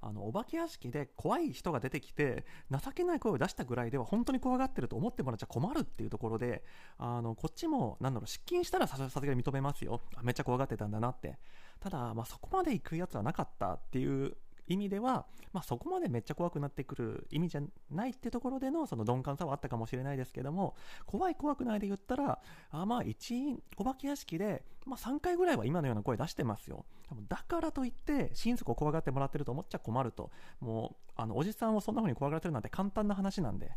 [0.01, 6.63] あのお化け屋敷で怖い人が出てきて情けない声を出したぐらいでは本当に怖がってると思ってもらっちゃ困るっていうところで
[6.99, 11.37] あのこっちもなんだろう失禁したらさすがに認めますよめっちゃ怖がってたんだなって
[11.79, 14.37] ただ、まあ、そこまで行くやつはなかったっていう
[14.67, 17.61] 意味では、まあ、そこまでめっちゃ怖くなってくる意味じゃ
[17.91, 22.39] ないってところでのその鈍感さはあったかもしれないですけども怖い怖くないで言ったら
[22.71, 26.85] あまあ1お化け屋敷で、まあ、3回ぐらいは今のような声出してますよ。
[27.29, 30.31] だからといって心底怖がってもらってると思っちゃ困ると。
[30.59, 33.71] もうあのおじさんをそんな風に怖がらせるなんて簡単な話なんで。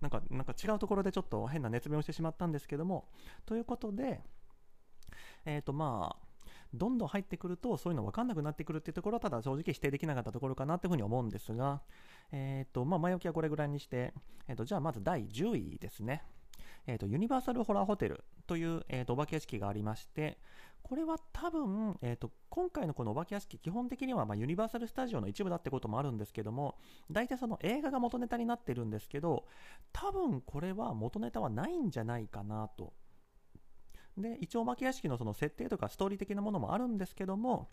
[0.00, 3.08] なんかなんか違うところでちょっと変な熱弁をしてしまったんですけども。
[3.46, 4.20] ということで
[5.44, 6.31] えっ、とまあ、
[6.74, 11.82] どんどん入ってくるとそういうの分かんなくなってくるっていうところはただ正直否定できなかったところかなっていうふうに思うんですが、
[12.32, 14.12] えっ、とまあ、前置きはこれぐらいにして、
[14.48, 16.22] えっ、とじゃあまず第10位ですね。
[16.86, 20.38] えっ、とユニバーサルホラーホテルという、えーと、お化け屋敷がありまして、
[20.82, 26.76] これは多分、えーと、今回のこのお化け屋敷、基本的にはまユニバーサル・スタジオの一部だってこともあるんですけども、
[27.10, 29.46] 大体その映画が元ネタになってるんですけど、
[29.92, 32.92] 多分これは元ネタはないんじゃないかなと。
[34.16, 37.68] で、一応お化け屋敷のその設定とかストーリー的なものもあるんですけども、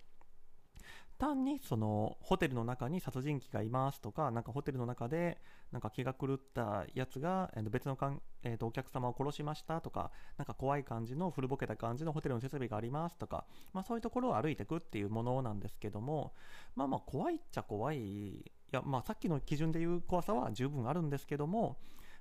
[1.19, 5.37] 単にそのホテルの中に殺人鬼がいますとか、なんかホテルの中で
[5.71, 16.33] なんか気が狂ったやつが別のかん、えー、とお客様を殺しましたとか、なんか怖い感じの古ぼけた感じのホテルの設備がありますとか、まあ、そういうところを歩いていくっていうものなんですけども、
[16.75, 21.77] まあまあ怖いっちゃ怖い、いやまあさっきの基準でいう怖さは十分あるんですけども、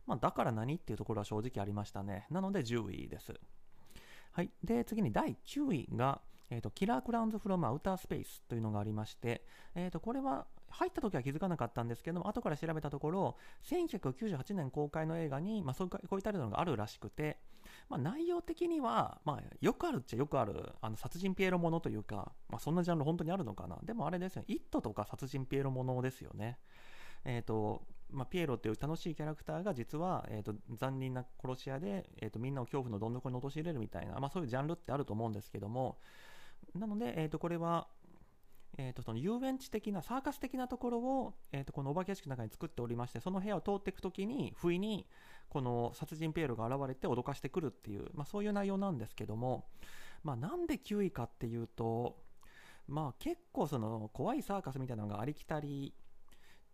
[0.07, 2.27] まあ、だから何っていうところは正直ありましたね。
[2.31, 3.35] なので10位です。
[4.39, 4.51] はい。
[4.62, 17.41] で、次に第9位が、えーと、キラークラウンズ・フロム・アウター・スペースというのがありまして、えーと、これは入った時は気づかなかったんですけども、後から調べたところ、1998年公開の映画に、まあ、そうこういったのがあるらしくて、
[17.89, 23.76] まあ、内容的には、まあ、よくあるっちゃよくある、あの殺人ピエロものというか、まあ、そんなジャンル本当にあるのかな。
[23.82, 26.61] でもあれですよ、イットとか殺人ピエロものですよね。
[27.24, 35.99] えっ、ー、と、まあ、ピエロっていう楽しいキャラクターが実は、えーと、残忍な殺し屋で、えーとみんなを恐怖のどん底に陥れるみたいな、まあ、そういうジャンルってあると思うんですけども、
[36.75, 37.89] なので、えー、とこれは、
[38.77, 45.07] えー、とその遊園地的なサーカス的なところを、えー、とこのお化け屋敷の中に作っておりましてその部屋を通っていくときに不意に
[45.49, 49.67] この殺人ピエロが現れて脅かしてくるっていう、まあ、そういう内容なんですけども、
[50.23, 52.17] まあ、なんで9位かっていうと、
[52.87, 55.95] まあ、結構その怖いサーカスみたいなのがありきたり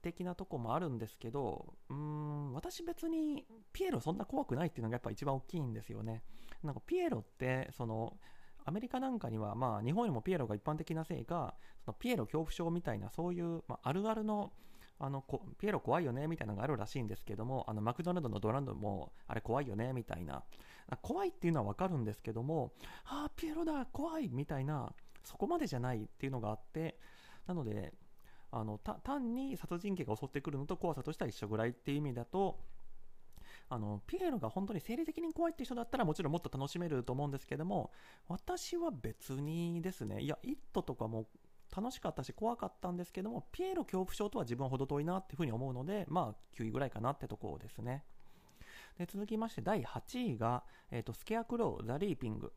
[0.04, 6.22] 的なとこもあるんですけどうん私別にピエロそんな怖くないっていうのがやっぱ一番大きいんですよね。
[6.62, 8.16] なんかピエロってその
[8.66, 14.52] アメリカなんかには、まあ、日本よりもピエロが一般的なせいか、そのピエロ恐怖症みたいな、そういう、まあ、あるあるの、
[14.98, 20.44] あのこピエロ怖いよねみたいなのがあるらしいんですけども、あのマクドナルドのドランドもあれ怖いよねみたいな、
[21.02, 22.72] 怖いっていうのはわかるんですけども、
[23.04, 24.94] ああ、ピエロだ、怖いみたいな、
[25.24, 26.98] そこまでじゃないっていうのがあって、
[27.46, 27.92] なので、
[28.56, 32.60] あの単に殺人鬼が襲ってくるのと怖さとしては一緒ぐらいっていう意味だと、
[33.68, 37.90] あのピエロが本当に生理的に怖いって人だったらもちろんもっと楽しめると思うんですけども
[38.28, 41.26] 私は別にですねいや「イット!」とかも
[41.74, 48.04] 楽しかったし怖かったんですけどもピエロ恐怖症とは自分は程遠いなっていうふうに思うのでまあ9位ぐらいかなってとこですね
[48.98, 52.52] で続きまして第8位が、えーと、スケアクロー・ザ・リーピング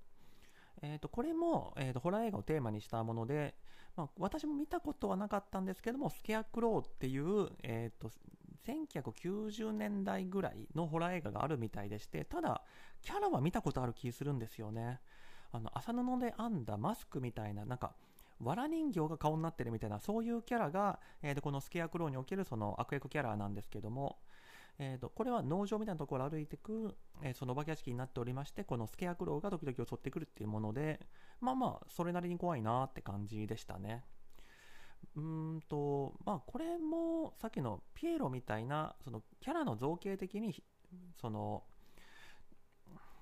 [0.82, 3.56] えーと、これも、えーと、ホラー映画をテーマにしたもので、
[3.96, 8.12] まあ、私も見たことはなかったんですけども、スケアクローっていう、えーと
[8.68, 12.62] 1990年代ぐらいのホラー映画があるみたいでして、ただ、
[13.02, 15.00] キャラは見たことある気するんですよね。
[15.52, 17.94] あの、麻布で編んだマスクみたいな、なんか、
[18.40, 24.18] 藁人形が顔になってるみたいな、そういうキャラが、えー、とこのスケアクローにおけるその悪役キャラなんですけども、
[24.80, 31.00] えー、とこれは農場みたいなところを歩いていく、えー、そのお化け屋敷になっておりまして、このスケアクロウが時々襲ってくるっていうもので、
[31.42, 34.04] まあまあ、それなりに怖いなって感じでしたね。
[35.16, 40.54] うんと、まあ、これも、さっきのピエロみたいな、そのキャラの造形的に、
[41.20, 41.64] その、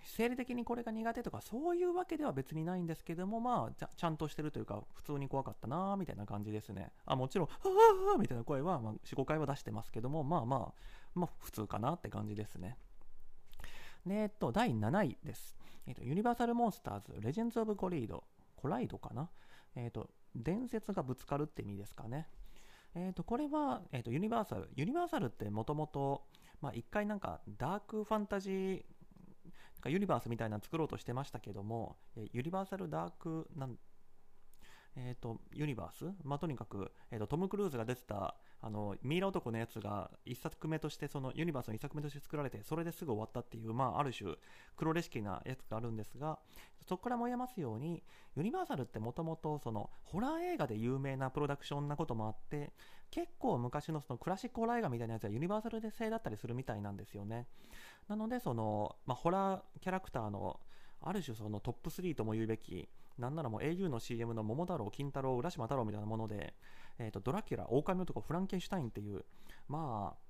[0.05, 6.91] 生理的にこれが苦手とか、そういうわけでは別にないんですけども、まあ、ちゃんとしてるというか、普通に怖かったなみたいな感じですね。
[7.05, 10.73] あ、もちろん、はぁみたいな声は、まあ、4、5回は出してますけども、まあまあ、
[11.15, 12.77] まあ、普通かなって感じですね。
[14.05, 15.57] で、えっと、第7位です。
[15.87, 18.23] えっと、ユニバーサルモンスターズ、レジェンズ・オブ・コリード、
[18.55, 19.29] コライドかな？
[19.75, 22.27] えっと、伝説がぶつかるって意味ですかね。
[22.95, 24.69] えっ、と、これは、えっ、と、ユニバーサル。
[24.75, 26.23] ユニバーサルってもともと、
[26.61, 28.83] まあ、一回なんか、ダークファンタジー、
[29.87, 33.77] ユニバースみたいなの作ろうとしてましたけども、ユニバーサルダーク、なん、
[34.95, 36.05] えっ、ー、と、ユニバース？
[36.23, 44.35] まあ、とにかく、えっ、と、トム・クルーズが出てた、あの、ミイラ男のやつが一作目として、そのユニバースの一作目として作られて、それですぐ終わったっていう、まあ、ある種、
[44.75, 46.39] 黒レシキなやつがあるんですが、
[46.87, 48.03] そこからも言えますように、
[48.35, 49.59] ユニバーサルってもともと、
[50.03, 52.71] ホラー映画で有名なプロダクションなこともあって、
[53.11, 57.47] 結構昔のそのクラシックホラー映画みたいなやつはユニバーサルで製だったりするみたいなんですよね。
[58.07, 60.59] なので、その、まあ、ホラーキャラクターの、
[61.01, 62.87] ある種そのトップ3とも言うべき、
[63.17, 66.53] なんならもう au の CM の桃太郎、金太郎、浦島太郎みたいなもので、
[66.97, 69.25] え、ー、と、ドラキュラ、狼男、フランケンシュタインっていう、
[69.67, 70.25] まあ、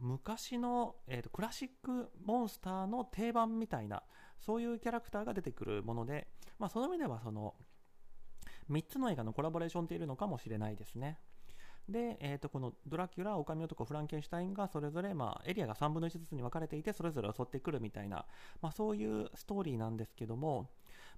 [0.00, 4.02] 昔の、えーと、クラシックモンスターの定番みたいな、
[4.38, 6.28] そういうキャラクターが出てくるもので、
[6.58, 7.54] まあ、その意味ではその、
[8.70, 11.18] 3つの映画のコラボレーションっているのかもしれないですね。
[11.88, 18.24] で、えー、とこのドラキュラ、オカミ男、フランケンシュタインがそれぞれ、まあ、エリアが3分の1ずつに分かれていて、それぞれ襲ってくるみたいな、
[18.62, 20.70] まあ、そういうストーリーなんですけども、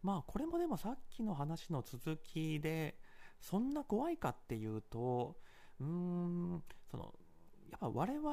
[0.02, 2.98] まあこれもでもさっきの話の続きで
[3.40, 5.36] そんな怖いかっていうと
[5.80, 7.14] うーんその
[7.70, 8.32] やっぱ我々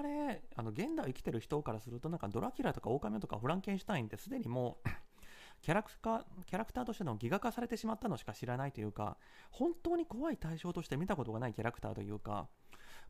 [0.55, 4.89] あの現代を生きてる人からするとなんかドラキュラとかオオカミとかフランケンシュタインってすでにもう
[5.61, 9.17] キャラクターキャラクターとしてのギガ化されてしまったのしか知らないというか
[9.51, 12.47] 本当に怖い対象として見たことがないキャラクターというか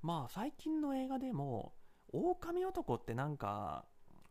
[0.02, 1.74] まあ最近の映画でも
[2.12, 3.86] 狼男ってなんか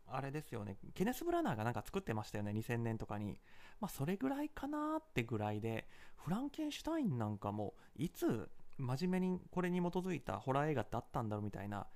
[0.07, 0.77] あれですよね。
[0.93, 2.51] ケネス・ブラナーがなんか作ってましたよね。
[2.51, 3.39] 2000年とかに。
[3.79, 5.87] まあそれぐらいかなってぐらいで
[6.17, 11.87] フランケンシュタインなんかもいつ真面目にこれに基づいたホラー映画ってあったんだろうみたいな。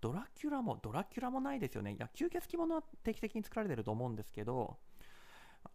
[0.00, 1.92] ドラキュラもドラキュラもないですよね。
[1.92, 4.78] いや吸血鬼ものは定期的に作られてると思うんですけど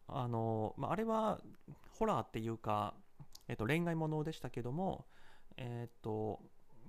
[0.08, 1.42] あの、まあ、あれは
[2.00, 2.96] ホラーっていうか、
[3.48, 5.06] えっと、恋愛ものでしたけども、
[5.58, 6.42] えっと、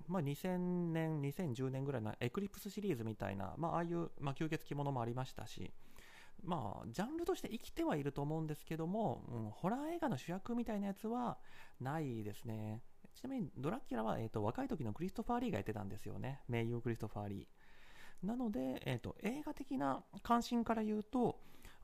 [0.09, 5.73] まあ、2000年、2010年ぐらいのエクリプスシリーズみたいな、まあ、ああいう、まあ、吸血鬼ものもありましたし、
[6.45, 11.39] まあ、ジャンルとして生きてはいると思うんですけども、うん、ホラー映画の主役みたいなやつは
[11.81, 12.83] ないですね。
[13.15, 16.43] ちなみに、ドラキュラは、えっと、若い時のクリストファー・リーがやってたんですよね。
[16.49, 18.27] 名優クリストファー・リー。
[18.27, 21.39] なので、えっと、映画的な関心から言うと、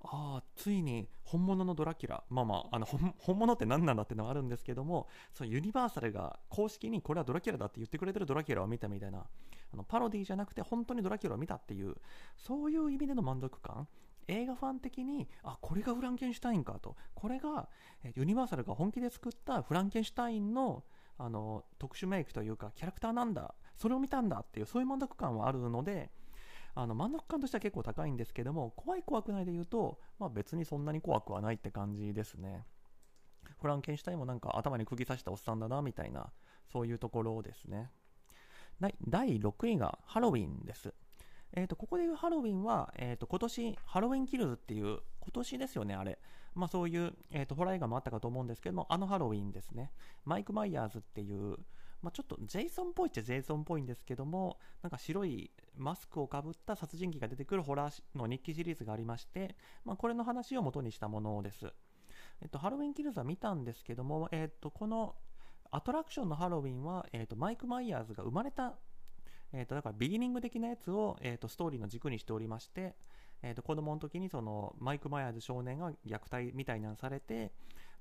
[0.05, 11.95] ああ、ついに本物のドラキュラ、まあまあ、あの本物って何なんだってのはあるんですけども、そのユニバーサルが公式にこれはドラキュラだって言ってくれてるドラキュラを見たみたいな、あのパロディじゃなくて本当にドラキュラを見たっていう、
[12.37, 13.87] そういう意味での満足感、
[14.29, 17.69] 映画ファン的に、あ、これがフランケンシュタインかと、これが
[18.17, 20.85] ユニバーサルが本気で作ったフランケンシュタインの
[21.19, 26.11] あの特殊メイクというかキャラクターなんだ、それを見たんだっていう、そういう満足感はあるので、
[26.75, 32.65] あの満足感としては結構高いんですけども怖い怖くないで言うと、まあ、別にそんなに怖くはないって感じですね。
[33.61, 36.33] フランケンシュタインもなんか頭に釘刺したおっさんだなみたいな
[36.73, 37.91] そういうところですね。
[39.07, 40.95] 第6位がハロウィンです。
[41.55, 46.19] えーと、ここでいうハロウィンは、えーと、今年ハロウィンキルズっていう今年ですよねあれ。
[46.55, 49.93] まあそういう、えーとホラー映画もあったかと思うんですけどもあのハロウィンですね。
[50.25, 51.59] マイク・マイヤーズっていう
[52.03, 61.73] まあ、ちょっとジェイソンっぽいっちゃジェイソンっぽいんですけども、なんか白いマスクをかぶった殺人鬼が出てくるホラーの人気シリーズがありまして、まあ、これの話を元にしたものです。
[62.41, 65.15] えっと、ハロウィンキルズは見たんですけども、えっと、この
[65.71, 68.75] アトラクションのハロウィンは、えっと、マイク・マイヤーズが生まれた、
[69.53, 72.95] えっと、だからビギニング的なやつを、えっと、ストーリーの軸にしておりまして、
[73.43, 77.53] えっと、子供の時にそのマイク・マイヤーズ少年が虐待みたいなのされて、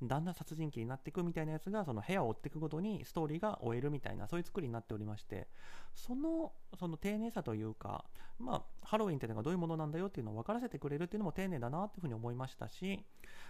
[0.04, 5.48] だんだん殺人鬼になっていくみたいなやつがその部屋を追っていくごとにストーリーが終えるみたいなそういう作りになっておりまして。
[5.94, 8.06] そのその丁寧さというか、
[8.40, 13.04] まあ、ハロウィンっていうのがどういうものなんだよっていうのを分からせてくれるっていうのも丁寧だなっていうふうに思いましたし、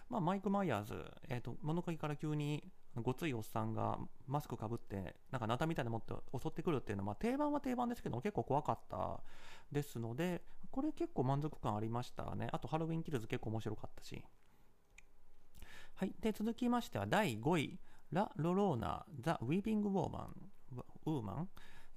[0.09, 0.95] まあ、マイク・マイヤーズ、
[1.29, 2.63] えーと、物陰から急に
[2.95, 9.21] ごついおっさんがマスクかぶってなんかナタみたいなの持って襲ってくるっていうのは、まあ、定番は定番ですけど結構怖かった
[9.71, 10.41] ですので
[10.71, 12.47] これ結構満足感ありましたね。
[12.51, 14.23] あとハロウィンキルズ結構面白かったし。
[16.01, 16.15] はい。
[16.19, 17.79] で、続きましては第5位、
[18.11, 20.35] ラ・ロローナ、ザ・ウィービング・ウォーマン、
[21.05, 21.49] ウーマン。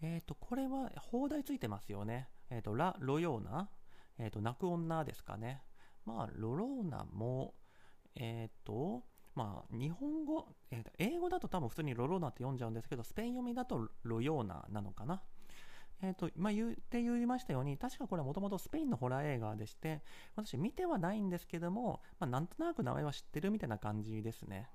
[0.02, 2.28] えっ、ー、と、これは放題ついてますよね。
[2.50, 3.70] えっ、ー、と、ラ・ロヨーナ、
[4.18, 5.62] えっ、ー、と、泣く女ですかね。
[6.04, 7.54] まあ、ロローナも、
[8.14, 15.22] えっ、と、まあ、日本語、えー、英語だと多分普通にロローナって読んじゃうんですけど、スペイン読みだとロヨーナなのかな。
[16.04, 20.02] えーとまあ、言って言いましたように、確かこれはもともとスペインのホラー映画でして、
[20.36, 24.68] 私見てはないんですけども、まあ、なんとなく名前は知ってるみたいな感じですね。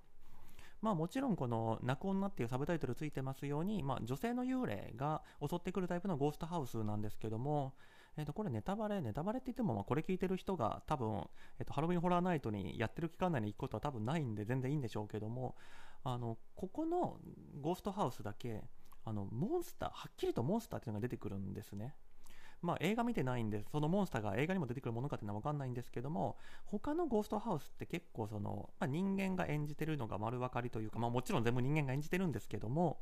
[0.82, 7.73] まあもちろんこの泣く女っていうサブタイトルついてますように、まあ女性の幽霊が襲ってくるタイプのゴーストハウスなんですけども、
[8.17, 11.27] え、とこれネタバレ、ネタバレって言ってもまあこれ聞いてる人が多分、
[11.59, 15.55] え、とハロウィンホラーナイトにやってる期間内に行くことは多分ないんで全然いいんでしょうけども、
[16.03, 17.19] あの、ここの
[17.59, 18.63] ゴーストハウスだけ、
[19.06, 21.95] あのモンスターはっきりとモンスターっていうのが出てくるんですね。
[22.62, 33.00] まあ映画見てないんでそのモンスターが映画にも出てくるものかっていうのは分かんないんですけども他のゴーストハウスって結構その、まあ、人間が演じてるのが丸分かりというか、まあ、もちろん全部人間が演じてるんですけども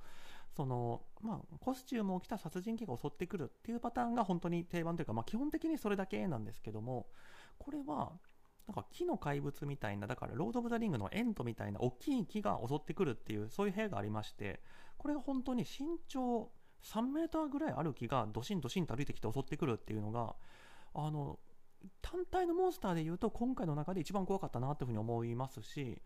[0.55, 7.07] その、まあ、コスチュームを着た殺人鬼が襲ってくるっていうパターンが本当に定番というか、まあ、基本的にそれだけなんですけども
[7.57, 8.11] これは
[8.67, 14.61] なんか木の怪物みたいな、だからロード・オブ・ザ・リングのエントみたいな大きい木が襲ってくるっていう、そういう部屋がありまして、
[14.97, 16.51] これ本当に身長
[16.83, 20.35] 3メーターぐらいある木がドシンドシンと歩いてきて襲ってくるっていうのが、
[20.93, 21.39] あの、
[22.01, 26.01] 単体のモンスターで言うと今回の中で一番怖かったなというふうに思いますし、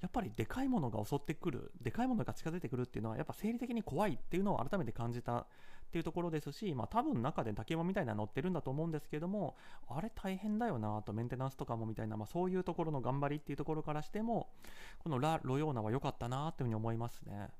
[0.00, 5.46] やっぱりでかいものが襲ってくる、でかいものが近づいてくるっていうのは、やっぱ生理的に怖いっていうのを改めて感じた
[5.94, 9.54] っていうところですし、まあ、多分中で竹馬みたいなの乗ってるんだと思うんですけども
[9.86, 14.48] あれ大変だよなとメンテナンスとかもみたいな、まあ、そういうところの頑張りっていうところからしても
[14.98, 17.50] このラ・ロヨーナは良かったなっていうふうに思いますね。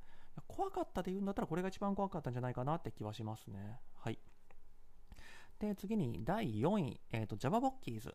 [0.47, 3.81] 怖かったで言うんだったらこれが一番怖かったんじゃないかなって気はしますね。
[3.95, 4.19] はい。
[5.59, 8.15] で次に第4位、えーと、ジャバボッキーズ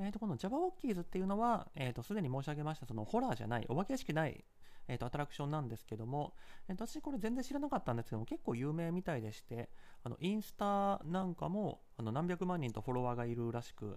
[0.00, 4.44] えー、とこの Java ウォッキーズっていうのは、えー、とすでに申し上げましたそのホラーじゃないお化け屋敷ない、
[4.86, 6.34] えー、とアトラクションなんですけども、
[6.68, 9.68] えー、と私これ全然知らなかったんですけども結構有名みたいでして
[10.04, 13.96] あのインスタなんかもあの何百万人とフォロワーがいるらしく、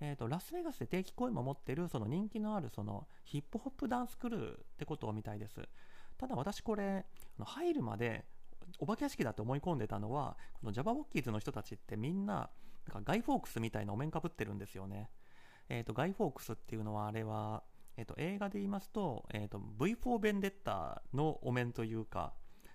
[0.00, 5.60] えー、とラスベガスで定期公演も持ってるその人気のあるそのヒップホップダンスクルーってことみたいです。
[6.18, 7.04] ただ私これ
[7.38, 8.24] 入るまで
[8.78, 12.50] お化け屋敷だって思い込んでたのはこの Java ウォッキーズの人たちってみんな
[12.92, 15.10] なんかガイ・フォークスみたいなお面かぶってるんですよね。
[15.68, 17.62] え、ー、と、ガイ・フォークスっていうのはあれは、
[17.96, 22.34] え、ー、と、映画で言いますと、え、ー、と、V4 ベンデッタのお面というか、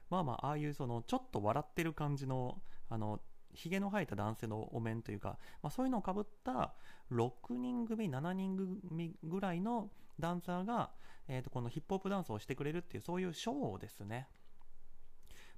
[0.09, 3.21] まあまあ、ああいうその、ちょっと笑ってる感じの、あの、
[3.53, 6.73] ひげの生えた男性のお面というか、まあ、そういうのをかぶった
[7.11, 9.89] 6人組、7人組ぐらいの
[10.19, 10.91] ダンサーが、
[11.33, 14.27] えー、とこのヒップホップダンスをしてくれるっていう、そういうショーですね。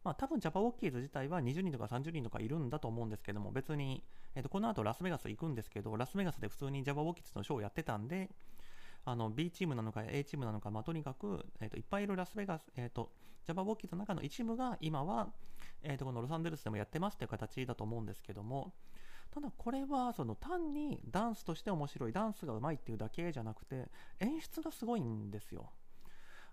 [0.03, 4.03] まあ多分ジャパウォッキーズ自体は20人とか30人とかいるんだと思うんですけども、別に、
[4.35, 8.29] えー、とこの後ラスベガス行くんですけど、ラスベガスで普通にジャパウォッキーズのショーをやってたんで、
[9.05, 13.11] あの B チームなのか A チームなのか、まあ、とにかく、えー、といっぱいいるラスベガス、えーと、
[13.45, 15.29] ジャパウォッキーズの中の一部が今は、
[15.81, 18.73] えー、とこのロサンゼルスでもやってますっていう形だと思うんですけども、
[19.33, 25.71] ただこれはその単にダンスとして面白い、ダンスがうまいっていうだけじゃなくて、演出がすごいんですよ。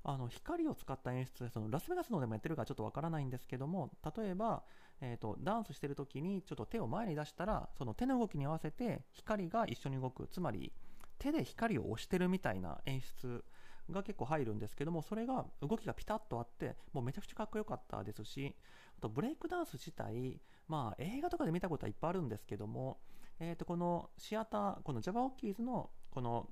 [0.02, 4.62] あの光を使った演出でそのラスベガスのでもやってるかちょっとわからないんですけども例えば、
[5.02, 10.72] えーと、ダンスしてる時にちょっと手を前に出したらその手の動きに合わせて光が一緒に動くつまり
[11.18, 13.44] 手で光を押してるみたいな演出
[13.90, 18.54] が結構入るんですけどもそれが動きがピタッとあってもうめちゃくちゃかっこよかったですし
[18.98, 22.98] あとブレイクダンス自体まあ映画とかで見たことはいっぱいあるんですけども、
[23.38, 26.48] えー、とこのシアターこのジャバオッキーズのこの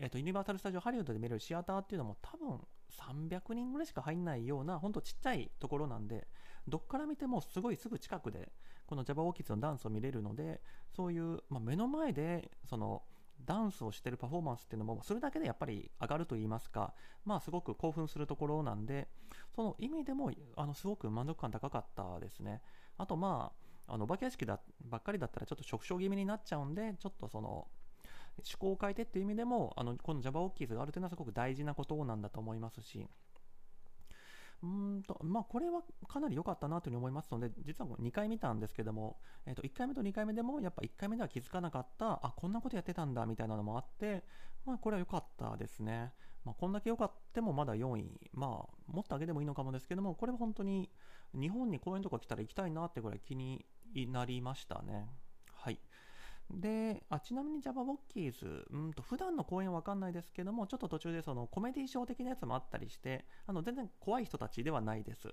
[0.00, 2.60] えっ、ー、と、ユニバーサル・スタジオ・ハリウッドで見れるシアターっていうのも多分
[3.28, 6.28] 300人ぐらいしか入んないような、ほんとちっちゃいところなんで、
[6.66, 8.52] どっから見てもすごいすぐ近くで、
[8.86, 10.60] このジャバオーキッズのダンスを見れるので、
[10.94, 13.02] そういう、まあ、目の前で、その、
[13.44, 19.08] ダンスをしてるパフォーマンスっていうのも、それだけでやっぱり上がると言いますか、まあすごく興奮するところなんで、
[19.54, 22.62] その意味でも、あの、すごく満足感高かったですね。
[22.96, 23.52] あとま
[23.86, 27.68] あ、あの、お化け屋敷だばっかりだったらちょっと触傷気味になっちゃうんで、ちょっとその、
[28.38, 33.08] 思考を変えてっていう意味でも、あの、この Java オッキーズがあるというのはすごく大事なことなんだと思いますし、
[34.62, 44.24] うんと、まあ、これはかなり良かったなというふうに思いますので、実は2回見たんですけども、えっ、ー、と、1回目と2回目でも、やっぱ1回目では気づかなかった、あ、こんなことやってたんだ、みたいなのもあって、
[44.64, 46.12] まあ、これは良かったですね。
[46.44, 50.90] まあ、こんだけ良かってもまだ4位、まあ、もっと上げてもいいのかもですけども、これは本当に、
[51.34, 53.64] 日本に公演とか来たら行きたいなってぐらい気に
[54.08, 55.08] なりましたね。
[56.50, 65.28] で、あちなみに Java ボッキーズ、うんと普段の公演わかんないですけども、ちょっと途中でそのコメディーショー的なやつもあったりして、あの全然怖い人たちではないです。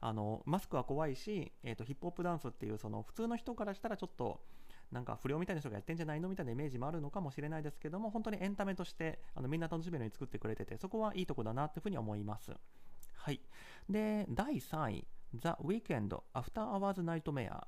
[0.00, 4.40] あのマスクは怖いし、えーと、ヒップホップダンスっていうその普通の人からしたらちょっと
[4.90, 12.52] なんか不良みたいな人がやってんじゃないのみたいなイメージもあるのかもしれないですけども、本当にエンタメとしてあのみんな楽しめるように作ってくれてて、そこはいいとこだなっていうふうに思います。
[13.14, 13.40] はい。
[13.88, 17.66] で、第3位、The Weekend After Hours Nightmare。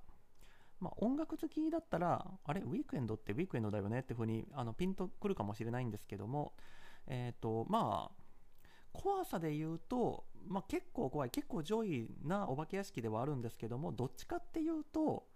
[0.82, 6.54] まあ、音楽好きだったら、あれ、ウィークエンドってウィークエンドだよねっていうふうにあのピンとくるかもしれないんですけども、
[7.06, 8.22] えっ、ー、と、まあ、
[8.92, 15.28] 怖さで言うと、まあ、結構怖い、結構上位なお化け屋敷ではあるんですけども、どっちかっていうと、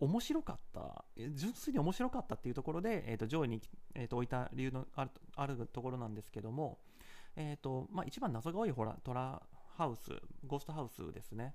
[0.00, 3.62] 面白かった、純粋に面白かったっていうところで、えー、と上位に、
[3.94, 6.80] えー、と置いた理由のあるあるところなんですけども、
[7.36, 9.40] えーとまあ、一番謎が多いほらトラ
[9.76, 10.10] ハウス、
[10.44, 11.54] ゴーストハウスですね。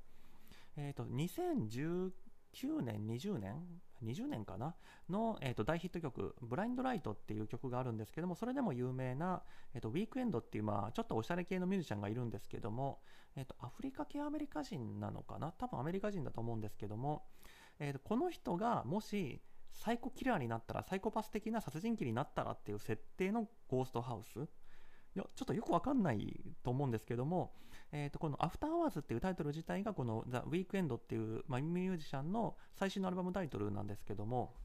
[0.78, 2.12] えーと、2019
[2.54, 3.56] 9年、20年
[4.04, 4.76] ?20 年かな？
[5.10, 9.44] の、えーと、大ヒット曲、ブラインドライトっていう曲があるんですけども、それでも有名な、
[9.74, 13.00] えーと、ウィークエンドっていう、まあ、ちょっとおしゃれ系のミュージシャンがいるんですけども、
[13.36, 15.52] えーと、アフリカ系アメリカ人なのかな？
[15.52, 17.24] 多分アメリカ人だと思うんですけども、
[17.80, 19.42] えー、とこの人がもし
[19.72, 24.48] サイコキラーになったら、サイコパス的な殺人鬼になったらっていう設定のゴーストハウス
[25.16, 27.54] ちょっとよくわかんないと思うんですけども、
[27.92, 34.56] えー、とこの「アフターアワーズ」っていうタイトル自体がこの「ザ・ウィークエンド」っていう、まあ、ミュージシャンの最新のアルバムタイトルなんですけども、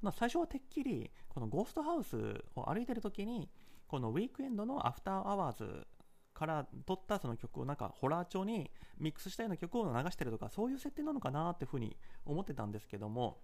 [0.00, 3.50] まあ、最初はてっきりこのゴーストハウスを歩いてる時に
[3.88, 5.86] このウィークエンドの「アフターアワーズ」
[6.32, 13.42] から撮ったその曲をなんかホラー調にミックスしたような曲を流してるとかそういう設定なのかなっていうふうに思ってたんですけども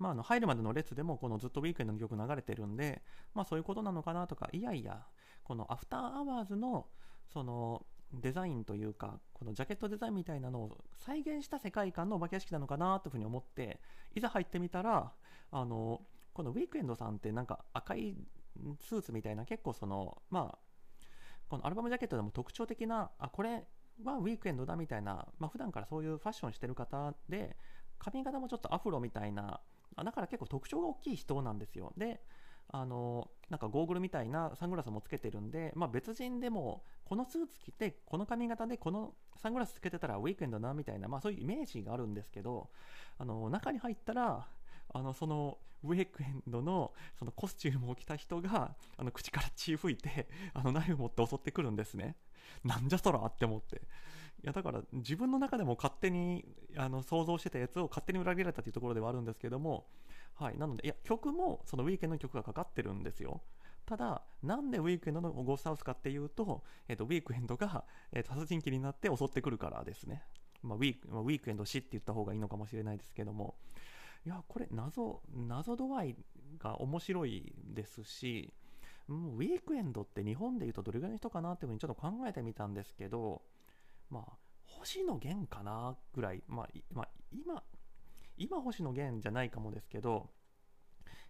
[0.00, 3.02] まあ、あの入るまでの列でもこのずっとウィークエンドの曲流れてるんで、
[3.34, 5.04] まあ、そういうことなのかなとかいやいや
[5.44, 6.86] このアフターアワーズの
[7.32, 7.84] その
[8.14, 13.78] デザインというかこのジャケットデザインみたいなのを再現した世界観のお化け屋敷なのかなというふうに思って
[14.14, 15.12] いざ入ってみたら
[15.52, 16.00] あの
[16.32, 18.16] このウィークエンドさんってなんか赤い
[18.80, 20.58] スーツみたいな結構そのまあ
[21.48, 23.64] このアルバムジャケットでも特徴的なあこれ
[24.02, 27.56] はウィークエンドだみたいな、まあ普段からそういうファッションしてる方で
[27.98, 29.60] 髪型もちょっとアフロみたいな
[29.96, 31.92] だから結構特徴が大きい人なんですよ。
[31.96, 32.20] で、
[32.72, 42.70] あのなんかゴーグルみたいなサングラスもつけてるんで、まあ、別人でもこのスーツ着てこの髪型でこのサングラスつけてたらウィークエンドなみたいな、まあ、そういうイメージがあるんですけど
[43.18, 44.46] あの中に入ったら
[44.92, 52.16] あのそのウェイクエンドのそのコスチュームを着た人があの口から血吹いてあのナイフ持って襲ってくるんですね。
[52.64, 53.82] なんじゃそらって思って。
[54.42, 56.44] いやだから自分の中でも勝手に
[56.76, 59.86] あの想像してたやつを勝手に裏切られたというところではあるんですけども、
[60.34, 63.42] はい、なのでいや曲もそのウィークエンドの曲がかかってるんですよ。
[63.86, 70.22] ただ、なんでウィークエンドのゴーストハウスかっていうと、えー、とウィークエンドが、えー、と殺人鬼になって襲ってくるからですね。
[70.62, 73.56] まあ、ウィークウィークエンド死って言った方がいいのかもしれないですけども、
[74.24, 76.16] いや、これ謎、謎度合い
[76.58, 78.54] が面白いですし、
[79.08, 83.42] ウィークエンドって日本で言うとどれぐらいの人かなっていうふうにちょっと考えてみたんですけど、
[84.10, 84.32] まあ、
[84.66, 87.62] 星野源かなぐらい、まあ、まあ、今、
[88.36, 90.30] 今星野源じゃないかもですけど、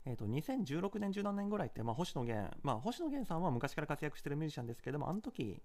[0.06, 5.62] えーと、2016年、17年ぐらいって、まあ、星野源、まあ、星野源さんは昔から活躍してるミュージシャンですけども、あの時、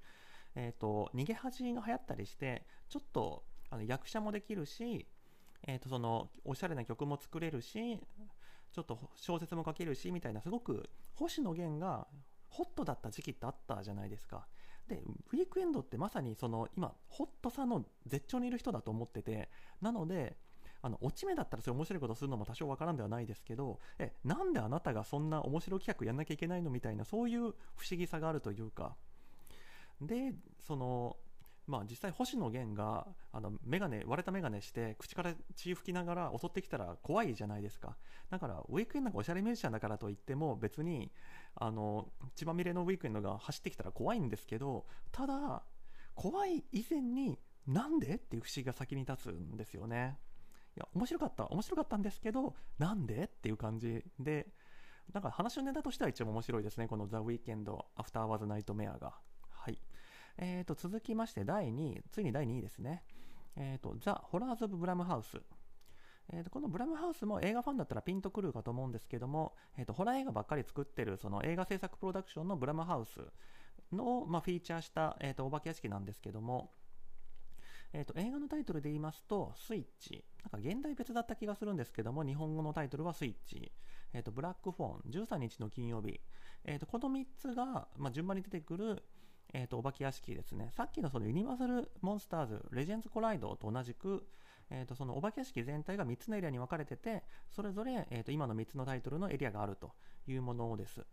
[0.55, 5.07] えーと、逃げ恥が流行ったりして、ちょっとあの役者もできるし、
[5.68, 7.99] えーと、そのおしゃれな曲も作れるし
[8.72, 12.07] ちょっと小説も書けるしみたいなすごく星野源が
[12.49, 14.47] ホットだった時期ってあったじゃないですか。
[14.88, 19.49] でウィークエンドってまさにその今ホットさの絶頂にいる人だと思ってて
[19.81, 20.38] なので
[20.81, 27.55] あの落ち目だったらそれ面白いことするのも多少わからんではないですけどえなんであなたがそんな面白企画やんなきゃいけないのみたいなそういう不思
[27.97, 28.95] 議さがあるというか。
[30.01, 31.15] でその
[31.68, 37.97] まあ、実際星野源があのメガネ割れた眼鏡して口から血吹きながら襲ってきたら怖いじゃないですか。
[38.30, 41.11] だからウィークエンドがおしゃれミュージシャンだからといっても別に
[41.55, 45.63] あの血まみれのウィークエンドが走ってきたら怖いんですけどただ
[46.13, 50.20] 怖い以前になんでっていう不思議が先に立つんですよね。
[50.78, 54.47] いや面白かった面白かったんですけどなんでっていう感じで
[55.11, 56.88] だから話のネタとしては一番面白いですね。
[56.88, 59.20] この「ザ・ウィーケンド・アフター・ワーズ・ナイト・メアが。
[60.38, 63.03] えー、と続きまして第2位、ついに第2位ですね。
[63.55, 65.41] えー、とザ・ホラーズ・オブ・ブラムハウス。
[66.29, 73.19] えー、とこのブラムハウスも映画ファンだったらピンとくるかと思うんですけども、えー、とホラー映画ばっかり作ってるその映画制作プロダクションのブラムハウス
[73.91, 76.71] の、まあ、フィーチャーした、えー、とお化け屋敷なんですけども、
[77.93, 80.25] えー、と映画のタイトルで言いますと、スイッチ。
[80.43, 83.71] なんか現代別だった気がするんですけども、日本語のタイトルはスイッチ。
[84.11, 86.19] えー、とブラックフォン、13日の金曜日。
[86.65, 89.01] えー、とこの3つが、まあ、順番に出てくる、
[89.58, 90.70] えーと、お化け屋敷ですね。
[90.76, 94.28] さっきのそのユニバーサルモンスターズ、レジェンズコライドと同じく、
[94.70, 99.93] えーと、そのお化け屋敷全体が3つのエリアに分かれてて、それぞれ、えーと、今の3つのタイトルのエリアがあると
[100.28, 101.06] いうものです。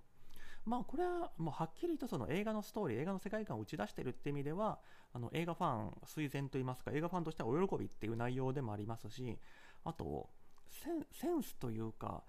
[0.65, 4.81] まあこれはもうはっきりとその映画のストーリー、映画の世界観を打ち出してるって意味では、
[5.13, 9.39] あの映画ファン垂涎といいますか、映画ファンとしてはお喜びっていう内容でもありますし、
[9.85, 10.29] あと、
[10.69, 12.25] センスというか、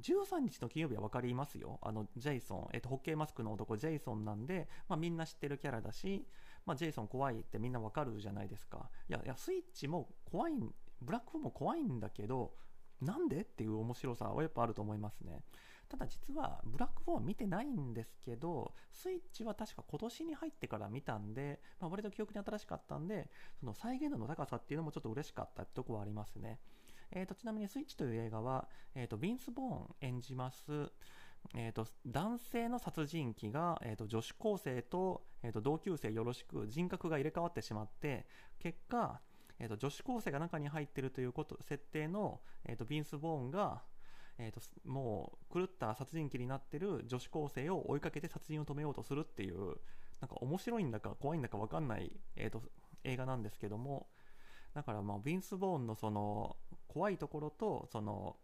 [0.00, 1.78] 13日の金曜日は分かりますよ。
[1.82, 6.26] あの、ジェイソン、えっと、ホッケーマスクの男、ジェイソンなんで、まあ、みんな知ってるキャラだし、
[6.64, 8.90] まあ、ジェイソン怖いってみんな分かるじゃないですか。
[9.08, 10.52] いや、いや、スイッチも怖い、
[11.00, 12.54] ブラックホーも怖いんだけど、
[13.00, 15.42] なんでっていう面白さはやっぱあると思いますね。
[15.88, 23.30] ただ実は、ブラックフォーは見てないんですけど、スイッチは確か今年に入ってから見たんで、まあ、割と記憶に新しかったんで、
[23.60, 26.58] その再現度の高さっていうのもちょっと嬉しかったってとこはありますね。
[27.12, 30.90] えーと、ちなみに「スイッチ」という映画は、えーと、ビンス・ボーン演じます、
[31.54, 38.26] えーと、男性の殺人鬼が、えー、と女子高生と,、えー、と同級生よろしく人格が入れ替わってしまって
[38.58, 39.20] 結果、
[39.58, 43.82] えー、と女子高生が中に入っているということ設定の、えー、とビンス・ボーンが
[44.38, 49.78] えーと、もう狂った殺人鬼になってる女子高生を追いかけて殺人を止めようとするっていう
[50.20, 52.62] なんか面白いんだか怖いんだか分かんない、えーと
[53.06, 54.08] 映画なんですけども
[54.76, 56.56] だからまあビンス・ボーンのその
[56.86, 58.36] 怖いところとその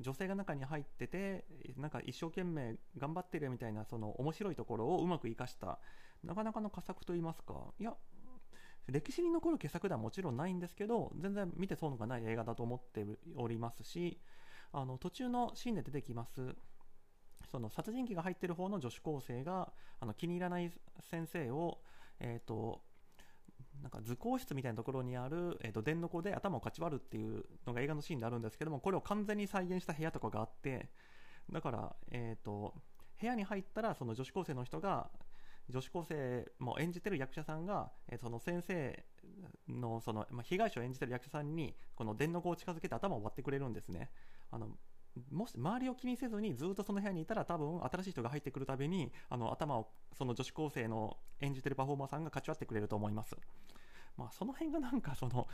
[0.00, 1.44] 女性が中に入ってて
[1.76, 5.78] なんか一生懸命頑張ってるみたいなその面白いところをうまく生かした
[6.24, 7.54] なかなかの佳作と言いますか。
[7.78, 7.94] いや
[8.88, 13.04] 歴史に残る傑作ではもちろんないんですけど全然見て損がない映画だと思って
[13.36, 14.18] おりますし
[14.72, 16.54] あの途中のシーンで出てきます
[17.50, 20.70] その殺人鬼が入ってる方の女子高生があの気に入らない
[21.00, 21.78] 先生を、
[22.20, 22.80] えーと
[23.82, 30.88] なんか図工室みたいなところにある、えーと、電の子で頭をかち割るっていうのが映画のシーンであるんですけどもこれを完全に再現した部屋とかがあって
[31.50, 32.74] だから、えーと、
[33.20, 35.08] 部屋に入ったらその女子高生の人が
[35.68, 39.04] 女子高生も演じてる役者さんが、えー、その先生
[39.68, 44.10] のその、まあ、被害者を演じてる役者さんにこの電の子を近づけて頭を割ってくれるんですね。
[44.50, 44.68] あの
[45.30, 53.36] もし周りを気にせずにずっとその部屋にいたら多分新しい人が入ってくるたびにあの頭をその女子高生の演じてるパフォーマーさんがかち割ってくれると思います。
[54.16, 55.46] まあ、その辺がなんかその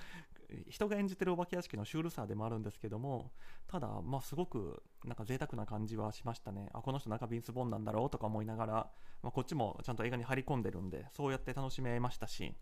[0.68, 3.32] 人が演じてるお化け屋敷のシュールさでもあるんですけども
[3.66, 8.72] ただまあすごくなんか贅沢な感じはしましたねあこの人中ビンス・ボンなんだろうとか思いながら、
[9.22, 12.54] まあ、こっちもちゃんと映画に張り込んでるんでそうやって楽しめましたし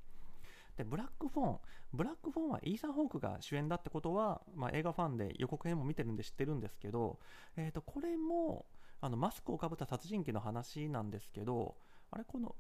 [0.77, 1.59] でブラックフォン
[1.93, 7.19] ブラックフォンはイーサン・ホークが主演だってことは、まあ、映画ファンで予告編も見てるんで知ってるんですけど、
[7.57, 8.67] えー、とこれも
[9.01, 11.75] あのマスクをかぶった殺人鬼の話なんですけど
[12.11, 12.55] あれこの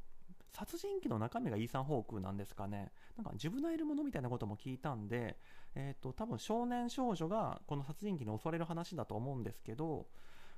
[0.52, 2.90] 殺人鬼の中身がイーサン・ホークなんですかね？
[3.16, 5.36] なんかジブナイルものみたいなことも聞いたんで、
[5.76, 10.06] えー、と多分少年少女がこの殺人鬼に襲われる話だと思うんですけど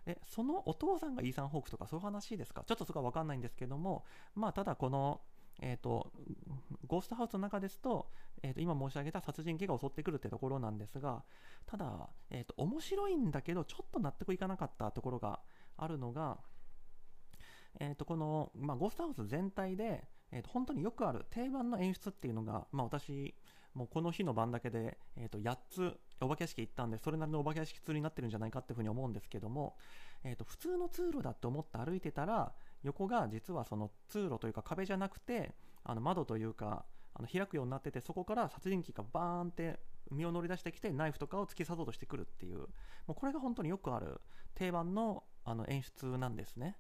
[0.07, 2.65] えそのお父さんがイーサン・ホークとかそういう話ですか？
[2.67, 5.21] ちょっとそこは分かんないんですけどもまあただこの
[5.61, 6.13] えーと、
[6.87, 8.11] ゴーストハウスの中ですと,、
[8.43, 11.23] えーと、今申し上げた殺人鬼が襲ってくるってところなんですが
[11.67, 15.41] ただ、えーと、面白いんだけどちょっと納得いかなかったところが
[15.77, 16.39] あるのが、
[17.81, 23.35] えー、とこの、まあ、ゴーストハウス全体で、えー、と本当によくある定番の演出っていうのが、まあ、私
[23.75, 29.77] もうこの日の晩だけで、えー、と8つお化け屋敷行ったんでそれなりのお化け屋敷通になってるんじゃないかっていうふうに思うんですけども、
[30.25, 32.53] えー、と普通の通路だって思って歩いてたら
[32.83, 35.55] 横が実はその通路というか壁じゃなくて
[35.85, 39.79] あの窓というかあの開くようになっててそこから殺人鬼がバーンって
[40.11, 42.67] 身を乗り出してきてナイフとかを突き刺そうとしてくるっていうも
[43.11, 44.21] うこれが本当によくある
[44.55, 46.77] 定番のあの演出なんですね。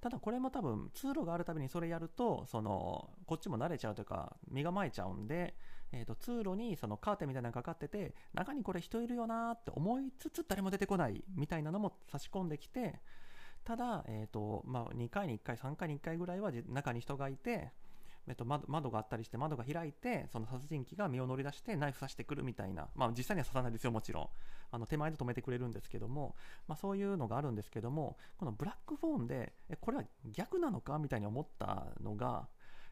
[0.00, 5.54] ただこれも多分通路があるたびにそれやるとそのこっちも慣れちゃうというか身構えちゃうんで、
[5.92, 12.98] えー、と通路にそのカーテンみたいなのがかかってて中にこれ人いるよなって思いつつ誰も出てこないみたいなのも差し込んできて
[13.64, 17.72] ただ、えーとまあ、2回に1回、3回に1回ぐらいは中に人がいて、
[18.26, 24.28] えっと、窓があったりして窓が開いてその殺人鬼が身を乗り出してナイフ刺してくるみたいな、まあ、実際には刺さないですよもちろん。
[24.72, 26.36] あの手前で止めてくれるんですけども、
[26.68, 30.98] まあ、そういうのがあるんですけどもこのブラックフォーンでえこれは逆なのか？
[30.98, 32.48] みたいに思ったのが、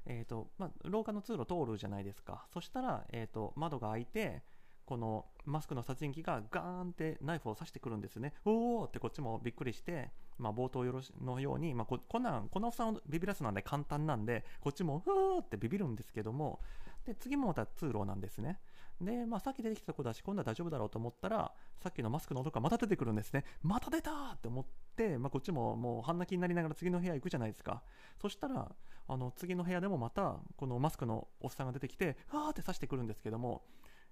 [0.06, 2.46] えーとまあ、廊下の通路通るじゃないですか。
[2.52, 4.42] そしたら、えーと窓が開いて
[4.86, 8.32] このマスクの殺人鬼がガーンってナイフを刺してくるんですね。
[8.46, 16.60] おおってこっちもびっくりして、まあ、冒頭よろしのように、まあ、ここんなんこのおっさんをビビらすなんで簡単なんでこっちもふーってビビるんですけども
[17.06, 18.58] で次もまた通路なんですね。
[19.00, 23.44] で、まあ、さっき出てきた子だし今度は大丈夫だろうと思ったらさっきのマスクの音がまた出てくるんですね。
[23.62, 24.66] また出たって思っ
[24.96, 27.82] て、まあ、こっちももう半泣きになりながら次の部屋行くじゃないですか。
[28.20, 28.70] そしたら
[29.06, 33.62] あの次の部屋でもまたこのマスクのおっさんが出てきてわーって刺してくるんですけども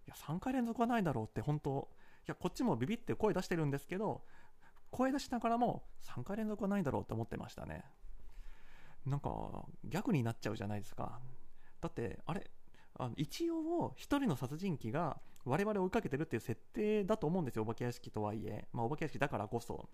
[0.06, 1.88] いや、3回連続はないだろうって、本当
[2.20, 4.22] いや、こっちもビビって声出してるんですけど、
[4.97, 7.84] 声出しながらも3回連続はないだろうと思ってましたね。
[9.05, 9.30] なんか、
[9.84, 11.20] 逆になっちゃうじゃないですか。
[11.82, 12.51] だって、あれ、
[12.99, 18.66] あの一応、一人の殺人鬼が我々を追いかけてるっていう設定だと思うんですよ、お化け屋敷とはいえ。
[18.72, 19.86] まあ、お化け屋敷だからこそ。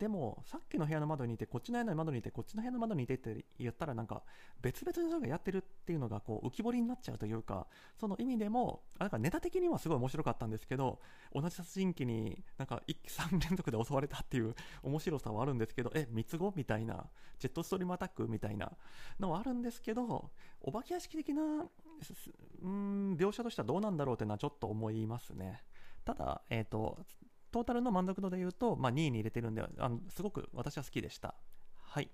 [0.00, 4.22] でもさっきの部屋の窓にいてこっちの部屋の窓にいてこっちの部屋の窓にいてって言ったらなんか
[4.62, 7.66] 別々の人がやってるっていうのがこう浮き彫りになっちゃうというか
[7.98, 11.00] その意味でもなんかネタ的にはすごい面白かったんですけど
[11.34, 17.04] 同じ殺人鬼になんか3連続で襲われたっていう面白さはあるんですけどえ三つ子みたいな
[17.38, 18.72] ジェットストリームアタックみたいな
[19.18, 20.30] のはあるんですけど
[20.62, 21.42] お化け屋敷的な
[22.62, 25.62] うん描写としてはどうなんだろうっていうのはちょっと思いますね。
[26.04, 26.98] ただ、えーと
[27.50, 31.34] トータルの満足度で言うと、まあ、2位に入れてるんであのすごく私は好きでした。
[31.82, 32.10] はい。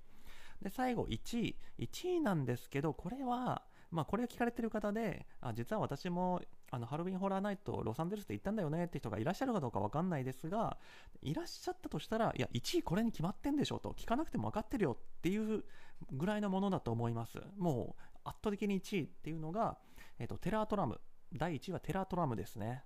[0.62, 1.56] で最後1位。
[1.78, 10.76] 1位なんですけどこれはまあ、これを聞かれてる方であ実は私もあのハロウィンホラーナイトロサンゼルスで行ったんだよねって人がいらっしゃるかどうか分かんないですが
[11.22, 15.64] いらっしゃったとしたらいや1位これに決まってんでしょと聞かなくても分かってるよっていう
[16.12, 17.38] ぐらいのものだと思います。
[17.56, 19.78] もう圧倒的に1位っていうのが、
[20.18, 21.00] えーとテラートラム。
[21.32, 22.84] 第1位はテラートラムですね。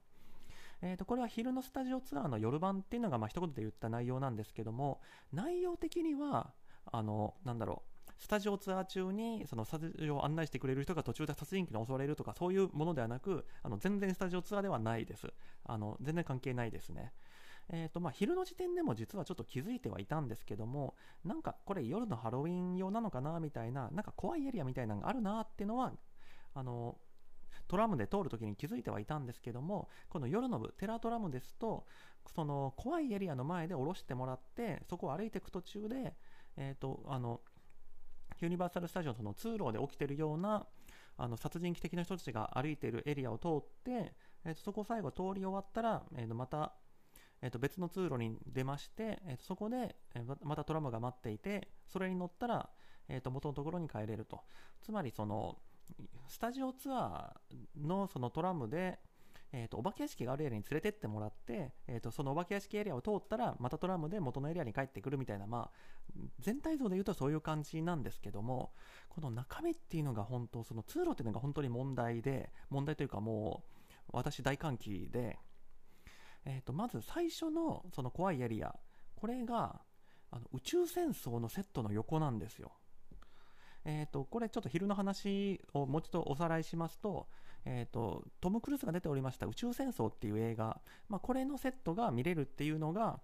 [0.83, 5.01] えー、とこれは昼のスタジオツアーの夜版っていうのがまあ一言で言った内容なんですけども
[5.33, 6.53] 内容的には
[6.91, 15.33] あのなんだろうスタジオツアー中にそのスタジオを案内してくれる人が途中で殺人鬼に襲われるとかそういうものではなくあの全然スタジオツアーではないです。
[15.64, 17.12] あの全然関係ないですね。
[17.72, 25.93] えーとまあ、昼の時点でも実はちょっと気づいてはいたんですけどもなんかこれ夜のハロウィン用なのかなみたいななんか怖いエリアみたいなのがあるなっていうのは
[26.55, 26.99] あの
[27.71, 31.87] トラムで通るときに気づいてはいたんですけどもこの夜の部テラトラムですと
[32.35, 36.16] その怖いエリアの前で降ろしてもらってそこを歩いていく途中で、
[36.57, 37.41] えーと、あの
[38.41, 40.66] ユニバーサル・スタジオの通路で起きてるような
[41.16, 44.14] あの殺人鬼的な人たちが歩いているエリアを通って、
[44.45, 46.73] えーと、そこを最後通り終わったら、えーと、また、
[47.41, 52.68] えー、と別の通路に出まして、えー、とそこで、えー、またトラムが待っていてそれに乗ったら、
[53.09, 54.41] えー、と元のところに帰れると。
[54.83, 55.59] つまりその
[56.28, 58.99] スタジオツアーのそのトラムで、
[59.53, 68.72] えーと、お化け屋敷があるエリアに連れてってもらって、えーと、そのお化け屋敷エリアを通ったらまたトラムで元のエリアに帰ってくるみたいな、まあ、全体像で言うとそういう感じなんですけども
[69.09, 73.64] この中身っていうのが本当その通路っていうのが本当に問題で問題というかも
[74.09, 75.38] う私大歓喜で、
[76.45, 78.74] えーとまず最初のその怖いエリア
[79.16, 79.80] これが
[80.30, 82.72] あの宇宙戦争のセットの横なんですよ。
[83.85, 87.26] えーと、これちょっと昼の話をもう一度おさらいしますと,、
[87.64, 93.20] えーと、トム・クルーズが出ておりました「宇宙戦争」っていう映画、まあ、これのセットが見れるっていうのが、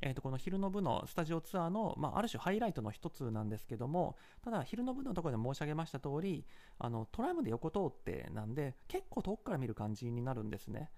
[0.00, 6.46] えーと、この昼の部のスタジオツアーの、まあ、ある種ハイライトの一つなんですけどもただ昼の部のところで申し上げました通り
[6.78, 10.90] ありトラムで横通ってなんで結構遠くから見る感じになるんですね。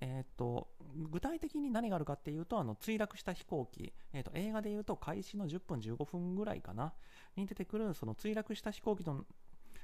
[0.00, 0.68] えーと、
[1.10, 6.92] 具体的に何があるかっていうとあの墜落した飛行機、えーと、映画でいうと開始の10分15分ぐらいかな
[7.36, 9.24] に出てくるその墜落した飛行機の、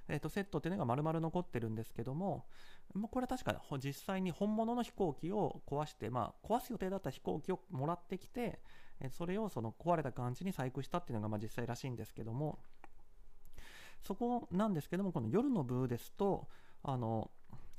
[0.08, 2.46] えーと、セットっていうのが丸々残ってるんですけども、
[2.94, 8.60] まあ、これは確か実際に本物の飛行機を壊して、まあ、壊す予定だった飛行機をもらってきて、
[9.00, 12.58] えそれをその壊れた感じに細工したっていうのがまあ実際らしいんですけども
[14.02, 16.46] そこなんですけどもこの夜の部ですと
[16.82, 17.30] あの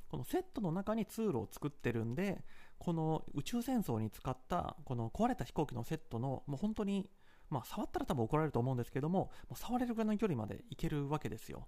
[0.09, 2.43] このセットの中に通路を作ってるんで
[2.77, 7.09] この宇宙戦争に使ったこの壊れた飛行機のセットのもう本当に
[7.49, 11.67] まあ触ったら多分怒られると思うんですけどももう触れるぐらいの距離まで行けるわけですよ。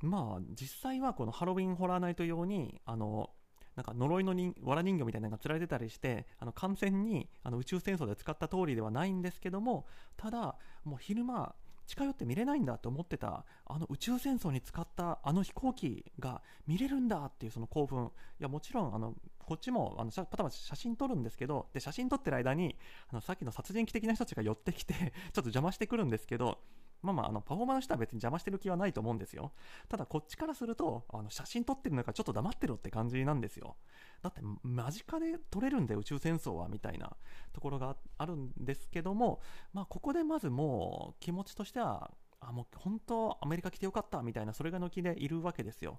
[0.00, 3.30] まあ実際はこのハロウィンホラーナイト用にあの
[3.76, 9.86] なんか呪いの人わら人形みたいなのがつられてたりしてあの完全にあの宇宙戦争で使った通りではないんですけども
[10.16, 11.54] ただもう昼間
[11.92, 18.10] 近寄って見れないんだと思ってたあの宇宙戦争に使ったあの飛行機が見れるんだっていうその興奮。
[18.40, 22.76] いやもちろんあのこっちもあのパタパタ写真撮るんですけどで写真撮ってる間に
[23.10, 26.58] あのさっきの殺人鬼的な人たちが寄ってきてちょっと邪魔してくるんですけど
[27.02, 29.52] まあまあ、あのパフォーマーの人は別に邪魔してる気はないと思うんですよ。
[29.88, 33.76] ただこっちからすると、あの写真撮ってるのかちょっと黙ってろって感じなんですよ。
[34.22, 37.16] だって間近で撮れるんで宇宙戦争はみたいな
[37.52, 39.40] ところがあるんですけども、
[39.72, 45.98] まあここでまずもう気持ちとしては、あ、もう本当アメリカ来てよかったみたいなそれが抜きでいるわけですよ。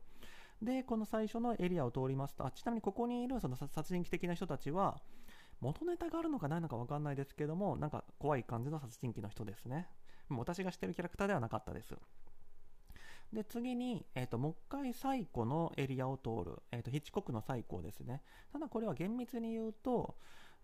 [0.62, 5.02] で、この最初のエリアを通りますと、あちなみにここにいるその殺人鬼的な人たちは、
[5.60, 9.88] 元ネタがあるのかないのか分かんないですけども、なんか怖い感じの殺人鬼の人ですね。
[10.30, 11.96] 私が知ってるキャラクターではなかったです。
[13.34, 18.22] で、次に、えっ、ー、と、もう一回最古のエリアを通る、えっ、ー、と、ヒッチコックの最古ですね。
[18.52, 20.16] ただこれは厳密に言うと、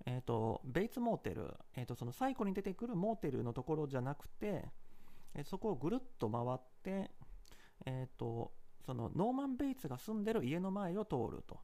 [0.05, 4.66] えっ、ー、と、ベイツモーテル、えっ、と、その最古に出てくるモーテルのところじゃなくて、
[5.36, 7.12] えそこをぐるっと回って、
[7.86, 8.51] えっ、と、
[8.86, 11.60] そのノーマン・ベイツが住んでる家の前を通ると。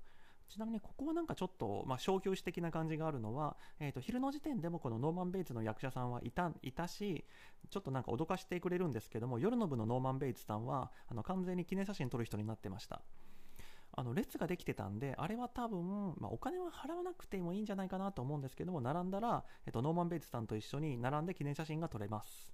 [0.50, 7.26] ちなみにここはなんかちょっと、まあ、小休止的な感じがあるのは、えー、と昼の時点でもこのノーマン・ベイツの役者さんはいたいたし
[7.70, 13.02] ちょっとなんか脅かしてくれるんですけども夜の部のノーマン・ベイツさんはあの完全に記念写真撮る人になってました。
[13.98, 22.54] あの列ができてたんであれは多分、まあ、お金は払わなくてもいいんじゃないかなと思うんですけども並んだら、えー、とノーマン・ベイツさんと一緒に並んで記念写真が撮れます。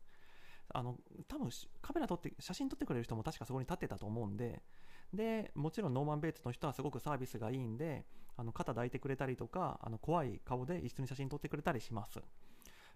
[0.74, 1.50] あの多分
[1.82, 4.62] カメラ撮って写真撮ってくれる人も確かそこに立ってたと思うんで
[5.14, 8.06] でもちろんノーマン・ベイツの人はすごくサービスがいいんで
[8.38, 12.20] あの肩抱いてくれたりとかあの怖い顔で一緒に写真撮ってくれたりします。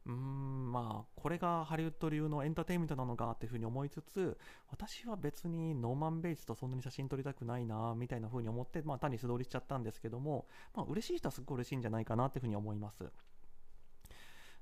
[0.05, 4.37] うーんまあこれがハリウッド流のエンターテインメントなのかっていうふうに思いつつ
[4.69, 10.45] 私は別にノーマン・ベイツとそんなに写真撮りたくないなみたいなふうに思って、まあ、単に素通りしちゃったんですけども、
[10.75, 13.11] まあ嬉しい人はすごく嬉しいんじゃないかなっていうふうに思います。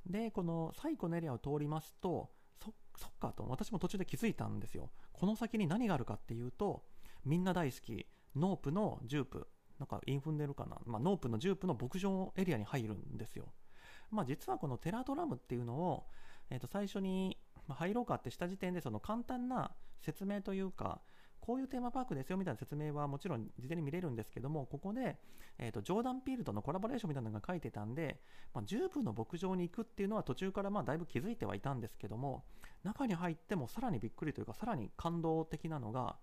[0.06, 2.30] でこの最古のエリアを通りますと
[2.62, 4.92] そそっかと私も途中で気づいたんですよ。
[5.12, 6.84] この先に何があるかっていうと
[7.26, 8.06] みんな大好き。
[8.36, 9.48] ノープのジュープ。
[9.80, 13.52] なんかインフンデルかな、まあ、ノープのジュープの牧場エリアに入るんですよ、
[14.12, 16.06] まあ、実はこのテラドラムっていうのを、
[16.50, 21.02] えー、と最初に入ろうかってした時点でその簡単な説明というか
[21.46, 25.18] こういうテーマパークですよみたいな説明はもちろん事前に見れるんですけども、ここで、
[25.60, 28.22] えーと、ジョーダン・ピールとのコラボレーションみたいなのが書いてたんで、
[28.54, 32.46] まあ、ジュープの牧場に行くっていうのは途中からまあだいぶ気づいてはいたんですけども、
[32.86, 36.16] 中に入ってもさらにびっくりというか、さらに感動的なのが、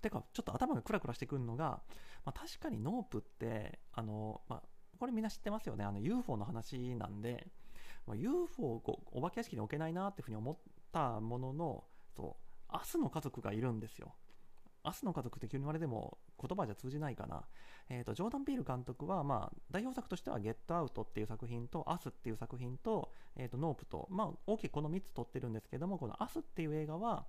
[0.00, 1.80] てかちょっと頭がクラクラしてくるのが、
[2.24, 4.62] まあ、確かにノープってあの、まあ、
[4.98, 7.48] これみんな知ってますよねあの UFO の話なんで、
[8.06, 10.56] まあ、UFO をお化け屋敷に置けないなっていうふうに思っ
[10.92, 11.84] たものの
[12.16, 12.36] そ
[12.70, 14.14] う明日の家族がいるんですよ
[14.86, 17.42] 明日の家族って急に言われても言葉じゃ通じないかな。
[17.88, 27.26] え、ー、と、ジョーダン・ピール監督は、まあ、代表作としては、ゲットアウトっていう作品と、アスっていう作品と、え、ー、と、ノープと、まあ、大きくこの3つ撮ってるんですけども、このアスっていう映画は、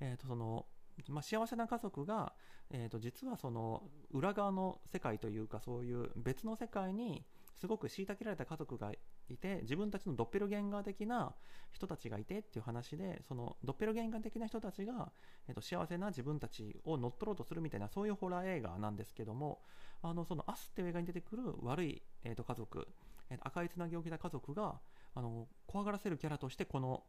[0.00, 0.66] えっ、ー、と、その、
[1.08, 2.32] まあ、幸せな家族が、
[2.70, 7.24] えー、と実はその裏側の世界というかそういう別の世界に
[7.56, 8.92] すごく虐げられた家族が
[9.28, 11.34] いて自分たちのドッペルゲンガー的な
[11.72, 15.10] 人たちがいてっていう話でそのドッペルゲンガー的な人たちが、
[15.48, 19.60] えー、と幸せな自分たちを乗っ取ろうとするみたいなそういうホラー映画なんですけども
[20.02, 22.86] あのその「アス」っていう映画に出てくる悪い、えー、と家族、
[23.30, 24.80] えー、赤いつなぎを着た家族が
[25.14, 27.02] あの怖がらせるキャラとしてこの、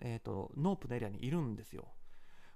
[0.00, 1.88] えー、とノープのエリアにいるんですよ。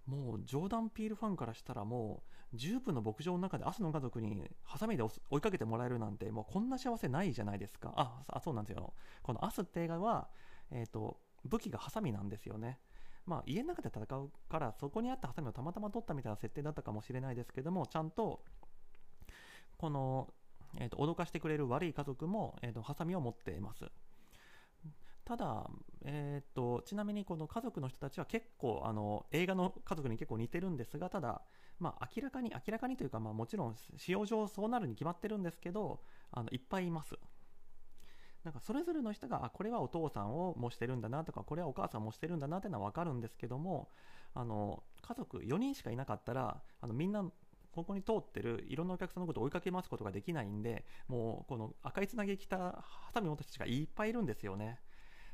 [0.09, 2.22] もうジョーダン・ピールファンからしたらも
[2.52, 7.93] うジュープの牧場の中でアスの家族にハサミで追いかけてもらえるなんてもうこんな幸せないじゃないですか。
[7.94, 8.94] ああそうなんですよ。
[9.22, 10.28] このアスって映画は、
[10.70, 12.78] えーと、武器がハサミなんですよね。
[13.26, 18.43] まあ家の中で戦うからそこにあったハサミをたまたま取ったみたいな設定だったかもしれないですけどもちゃんと
[19.76, 20.32] この、
[20.80, 23.85] えーと、脅かしてくれる悪い家族も、えーとハサミを持っています。
[25.28, 25.68] ただ、
[26.06, 31.42] えーと、ちなみにこの家族の人たちは結構あの映画の家族に結構似てるんですがただ、
[31.78, 36.00] まあ、明らかに明らかにというか、まあ、もちろん使用上そうなるに決まってるんですけど
[36.32, 37.14] あのいっぱいいます。
[38.42, 43.90] なんかそれぞれの人があこれはお父さんを模してるんだなとかこれはお母さんを模してるんだなっていうのは分かるんですけども
[44.32, 47.24] あの家族4人しかいなかったらあのみんな
[47.72, 54.78] ここに通ってるいろんなお客さんのことを追いかけ回すことができないんでもうこの赤いつなぎ着たハサミ持った人たちがいっぱいいるんですよね。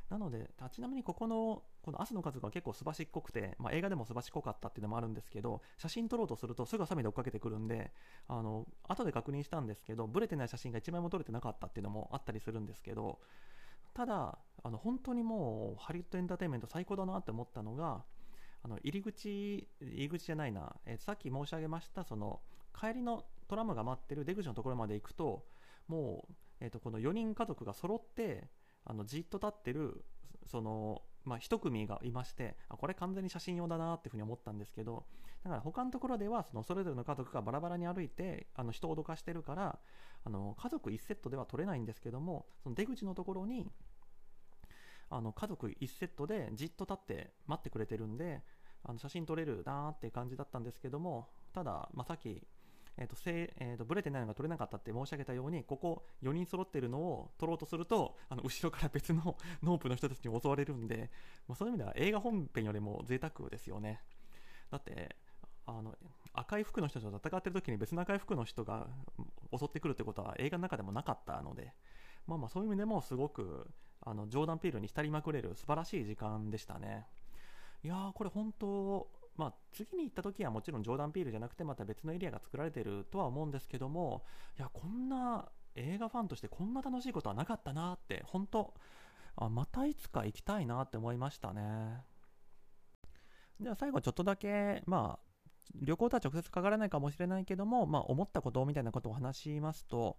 [0.09, 7.91] なので、ちなみにここの、この汗の数が結構すばしっこくて、まあ、映画でもすばしっこかったっていうのもあるんですけど、写真撮ろうとするとすぐハサミで追っかけてくるんで、
[8.27, 13.19] あの、後で確認したんですけど、ブレてない写真が1枚も撮れてなかったっていうのもあったりするんですけど、
[13.95, 18.03] ただ、あの、本当にもう、ハリウッドエンターテインメント最高だなって思ったのが、
[18.61, 22.41] あの、入り口、入り口じゃないな、えー、さっき申し上げました、その、
[22.77, 25.45] 帰りのトラムが待ってる出口のところまで行くと、
[25.87, 28.49] もう、えっ、ー、と、この4人家族が揃って、
[28.85, 30.05] あのじっと立ってる
[30.47, 35.05] その、まあ、一組がいましてあこれ完全に写真用だなっていうふうに思ったんですけど
[35.43, 39.79] だから他のところではそのそれぞれの家族がバラバラに歩いてあの人を脅かしてるから
[40.23, 43.67] あの家族1セットでは撮れないんですけどもその出口のところに
[45.09, 48.41] あの家族1セットでじっと立って待ってくれてるんで
[48.83, 52.41] あの写真撮れるなーって感じだったんですけどもただ、まあ、さっき
[52.97, 61.11] えーとせえーと、ブレてないのが取れなかったって申し上げたようにここ4人揃ってるのを取ろうとするとあの後ろから別の ノープの人たちに襲われるんで、
[61.47, 64.01] まあ、そういう意味では映画本編よりも贅沢ですよね。
[64.71, 65.15] だって
[65.65, 65.95] あの
[66.33, 68.87] 赤い服の人と戦ってる時に別の赤い服の人が
[69.57, 71.73] 襲ってくるってことは映画の中でもなかったので
[72.27, 73.67] まあまそういう意味でもすごく
[74.01, 77.07] あのジョーダン・ピールに浸りまくれる素晴らしい時間でしたね。
[77.83, 79.07] いやーこれ本当
[79.37, 84.23] まあ、次に行った時はもちろんジョーダン・ピールじゃなくてまた別のエリアが作られてるとは思うんですけども
[84.57, 88.73] いやこんな映画ファンとしてこんな楽しいことはなかったなって本当
[89.35, 92.03] あまたいつか行きたいなって思いましたね。
[93.59, 95.24] では最後ちょっとだけまあ
[95.73, 100.17] 旅行とは直接かからないかもしれないけども、まあ、思ったことみたいなことを話しますと、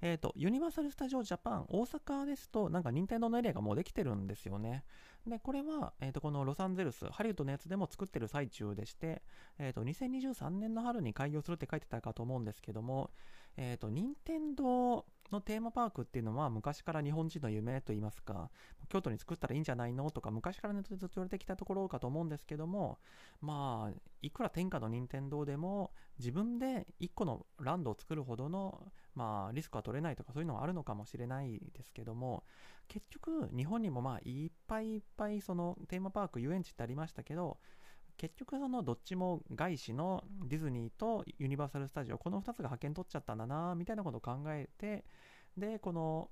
[0.00, 4.84] えっ、ー、と、ユニバーサル・スタジオ・ジャパン、大阪ですと、なんか任天堂のエリアがもうできてるんですよね。
[5.26, 9.22] で、これは、えっ、ー、と、このロサンゼルス、ハリウッドのやつでも作ってる最中でして、
[9.58, 13.10] えっ、ー、と、2023年の春に開業するって書いてたかと思うんですけども、
[13.60, 18.50] えっ、と、任天堂のテーマパークっていうのは昔から日本人の夢といいますか、
[18.88, 20.10] 京都に作ったらいいんじゃないの？
[20.12, 22.98] とか昔からネットでずっと言われてきたところかと思うんですけども、
[23.40, 25.90] まあ、いくら天下の任天堂でも
[26.20, 28.86] 自分で1個のランドを作るほどの、
[29.16, 32.44] まあ、リスクは取れないとかそういうのはあるのかもしれないですけども、
[32.86, 37.58] 結局日本にもまあいっぱいいっぱいそのテーマパーク遊園地ってありましたけど、
[38.18, 45.04] 結局そのどっちも外資のディズニーとユニバーサル・スタジオこの2つが派遣取っちゃったんだなみたいなことを考えて
[45.56, 46.28] でこの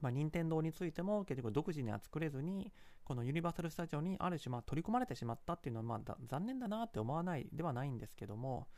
[0.00, 2.72] まあ、任天堂についても結局独自には作れずに
[3.04, 8.68] このユニバーサル・スタジオにある種まあ取り込まれてしまったっていうのはまあ残念だなって思わないではないんですけども、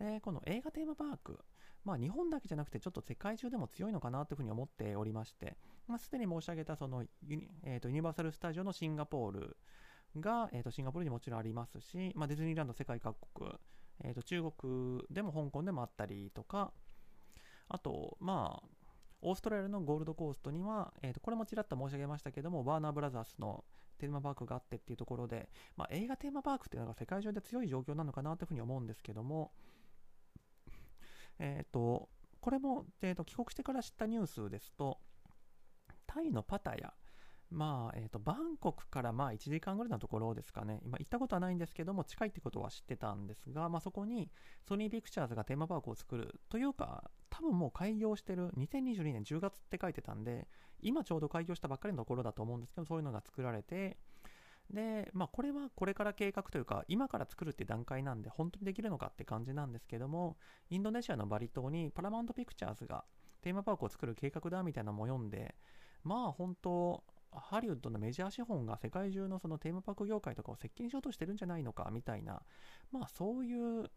[0.00, 1.38] えー、この映画テーマパーク、
[1.84, 9.56] まあ、日本だけじゃなくてちょっと世界中でも強いのかなというふうに思っておりまして、まあ、すでに申し上げたそのユニ,、えー、とユニバーサル・スタジオのシンガポール
[10.20, 13.50] が、えー、とシンガポールにもちろんありますし、まあ、ディズニーランド世界各国、
[14.04, 16.72] えー、と中国でも香港でもあったりとか、
[17.68, 18.68] あと、まあ、
[19.22, 23.64] オーストラリアのゴールドコーストには、えー、とこれもちらっと申し上げましたけども、ワーナーブラザースの
[23.98, 29.52] テーマパークがあってっていうところで、まあ、映画テーマパークっていうのが世界中で強い状況なのかなというふうに思うんですけども、
[31.38, 32.08] えっ、ー、と、
[32.40, 34.98] これも、えーと帰国してから知ったニュースですと、
[36.06, 36.92] タイのパタヤ
[37.52, 40.80] まあ、え、ー、と、バンコクからまあ1時間ぐらいのところですかね。
[40.84, 44.30] 今行ったことはないんですけども、近いってことは知ってたんですが、まあそこに
[44.66, 50.48] ソニーピクチャーズがテーマパークを作るというか、多分もう開業してる2022年10月って書いてたんで、
[50.80, 53.98] 今ちょうど開業したばっかりのところだと思うんですけど、そういうのが作られて、
[54.70, 60.38] で、まあこれはこれから計画というか、今から作るって段階なんで、本当にできるのかって感じなんですけども、
[60.70, 63.04] インドネシアのバリ島にパラマウントピクチャーズが
[63.42, 65.54] テーマパークを作る計画だみたいなのも読んで、
[66.04, 72.42] まあ本当ハリウッドのメジャー資本が世界中のそのテーマパーク業界とかを席巻しようとしてるんじゃないのかみたいな、
[72.90, 73.90] まあそういう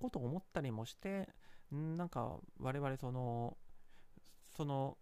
[0.00, 1.28] ことを思ったりもして、
[1.70, 3.56] なんか我々その、
[4.56, 4.96] その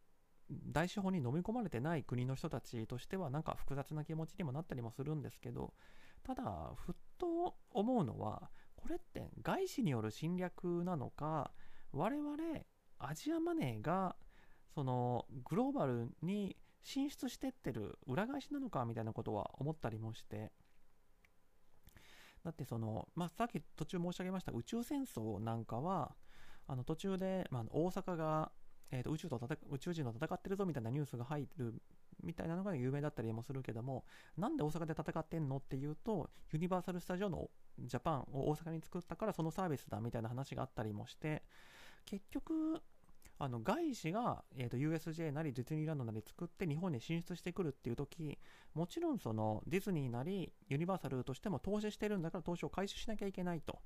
[0.50, 5.72] 大資本に飲み込まれてない国の人たちとしてはなんか複雑な気持ちにもなったりもするんですけど
[6.24, 11.52] ただふっと思うのはこれって外資による侵略なのか
[11.92, 12.36] 我々
[12.98, 14.16] アジアマネーが
[14.74, 20.52] そのグローバルに進出してってる裏返しなのかみたいなことは思ったりもして。
[22.44, 26.16] だってその、まあ、さっき途中申し上げました宇宙戦争なんかは
[26.66, 28.50] あの途中で、まあ、大阪が
[28.92, 29.40] えーと、宇宙と
[29.70, 31.74] 宇宙人と戦ってるぞみたいなニュースが入る
[32.22, 34.04] みたいなのが有名だったりもするけども
[34.36, 37.48] なんで大阪で戦ってんのっていうとユニバーサル・スタジオの
[37.78, 41.42] ジャパンを大阪に作ったからそのサービスだみたいな話があったりもして
[42.04, 42.82] 結局
[43.44, 48.38] あの外資が、えーと、USJ なりディズニーランドなり作って日本に進出してくるっていう時
[48.72, 53.80] もちろんそのディズニーなりユニバーサルとしても投資してるんだから投資を回収しなきゃいけないと。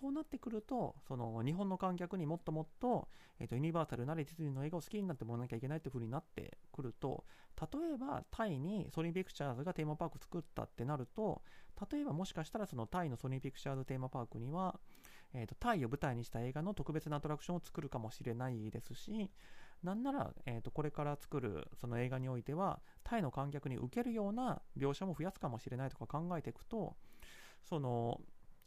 [0.00, 3.08] そうなってくると、その日本の観客にもっともっと、
[3.38, 7.24] えーと、ユニバーサルなりディズニーの映画を好きになってもらわなきゃいけないっていう風になってくると、
[7.72, 11.40] 例えばタイにソニーピクチャーズがテーマパーク作ったってなると、
[11.90, 14.78] 例えばもしかしたらそのタイのソニーピクチャーズテーマパークには、
[15.34, 19.30] えーと、タイを舞台にした映画の特別なアトラクションを作るかもしれないですし、
[19.82, 26.96] なんなら、えーとこれから作るその映画においては、タイの観客に受けるような描写も増やすかもしれないとか考えていくと、
[27.62, 28.20] その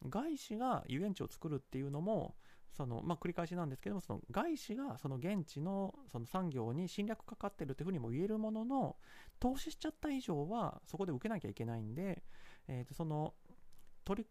[0.08, 2.36] 外資が遊園地を作るっていうのも
[2.72, 8.96] その、まあ、繰り返しなんですけどもその外資がその現地のその産業に侵略かかってるっていうふうにも言えるものの
[9.40, 12.24] 投資しちゃった以上はそこで受けなきゃいけないんで、
[12.68, 13.34] えー、とその
[14.06, 14.30] 取り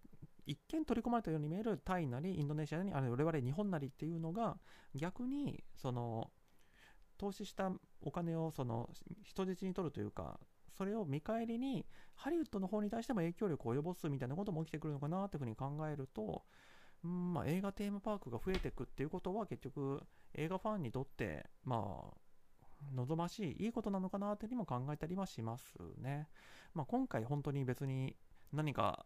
[0.48, 4.56] 一見取り込まれたように見えるタイなりインドネシアなりあれ我々日本なりっていうのが
[4.94, 6.30] 逆にその
[7.18, 7.70] 投資した
[8.00, 8.88] お金をその
[9.22, 10.40] 人質に取るというか
[10.76, 11.84] それを見返りに
[12.14, 16.44] ハリウッドの方に対しても影響力を及ぼすみたいなことも起きてくるのかなっていうふうに考えると、
[17.04, 20.00] うんまあ、映画テーマパークが増えていくっていうことは結局
[20.34, 22.16] 映画ファンにとってまあ
[22.94, 26.28] 望ましいいいことなのかなっていうにも考えたりはしますね。
[26.74, 28.16] まあ、今回本当に別に
[28.52, 29.04] 何か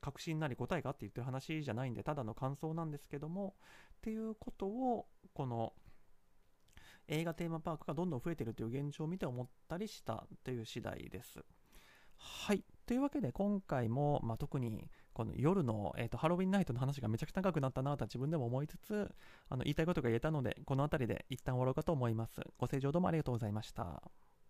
[0.00, 3.54] 確信なり答えがって言ってる話じゃないんでただの感想なんですけども
[3.96, 5.72] っていうことをこの
[7.08, 11.40] 映画テーマパークがどんどん増えてるという現状を見て思ったりしたという次第です。
[12.18, 12.64] はい。
[12.86, 19.10] というわけで今回も、まあ、特にこの夜の、えーと、ハロウィンナイトの話がめちゃくちゃ長くなったなと自分でも思いつつ
[19.48, 22.40] あの言いたいことが言えたのでこの辺りで一旦終わろうかと思います。
[22.58, 24.02] ご清聴どうもありがとうございました。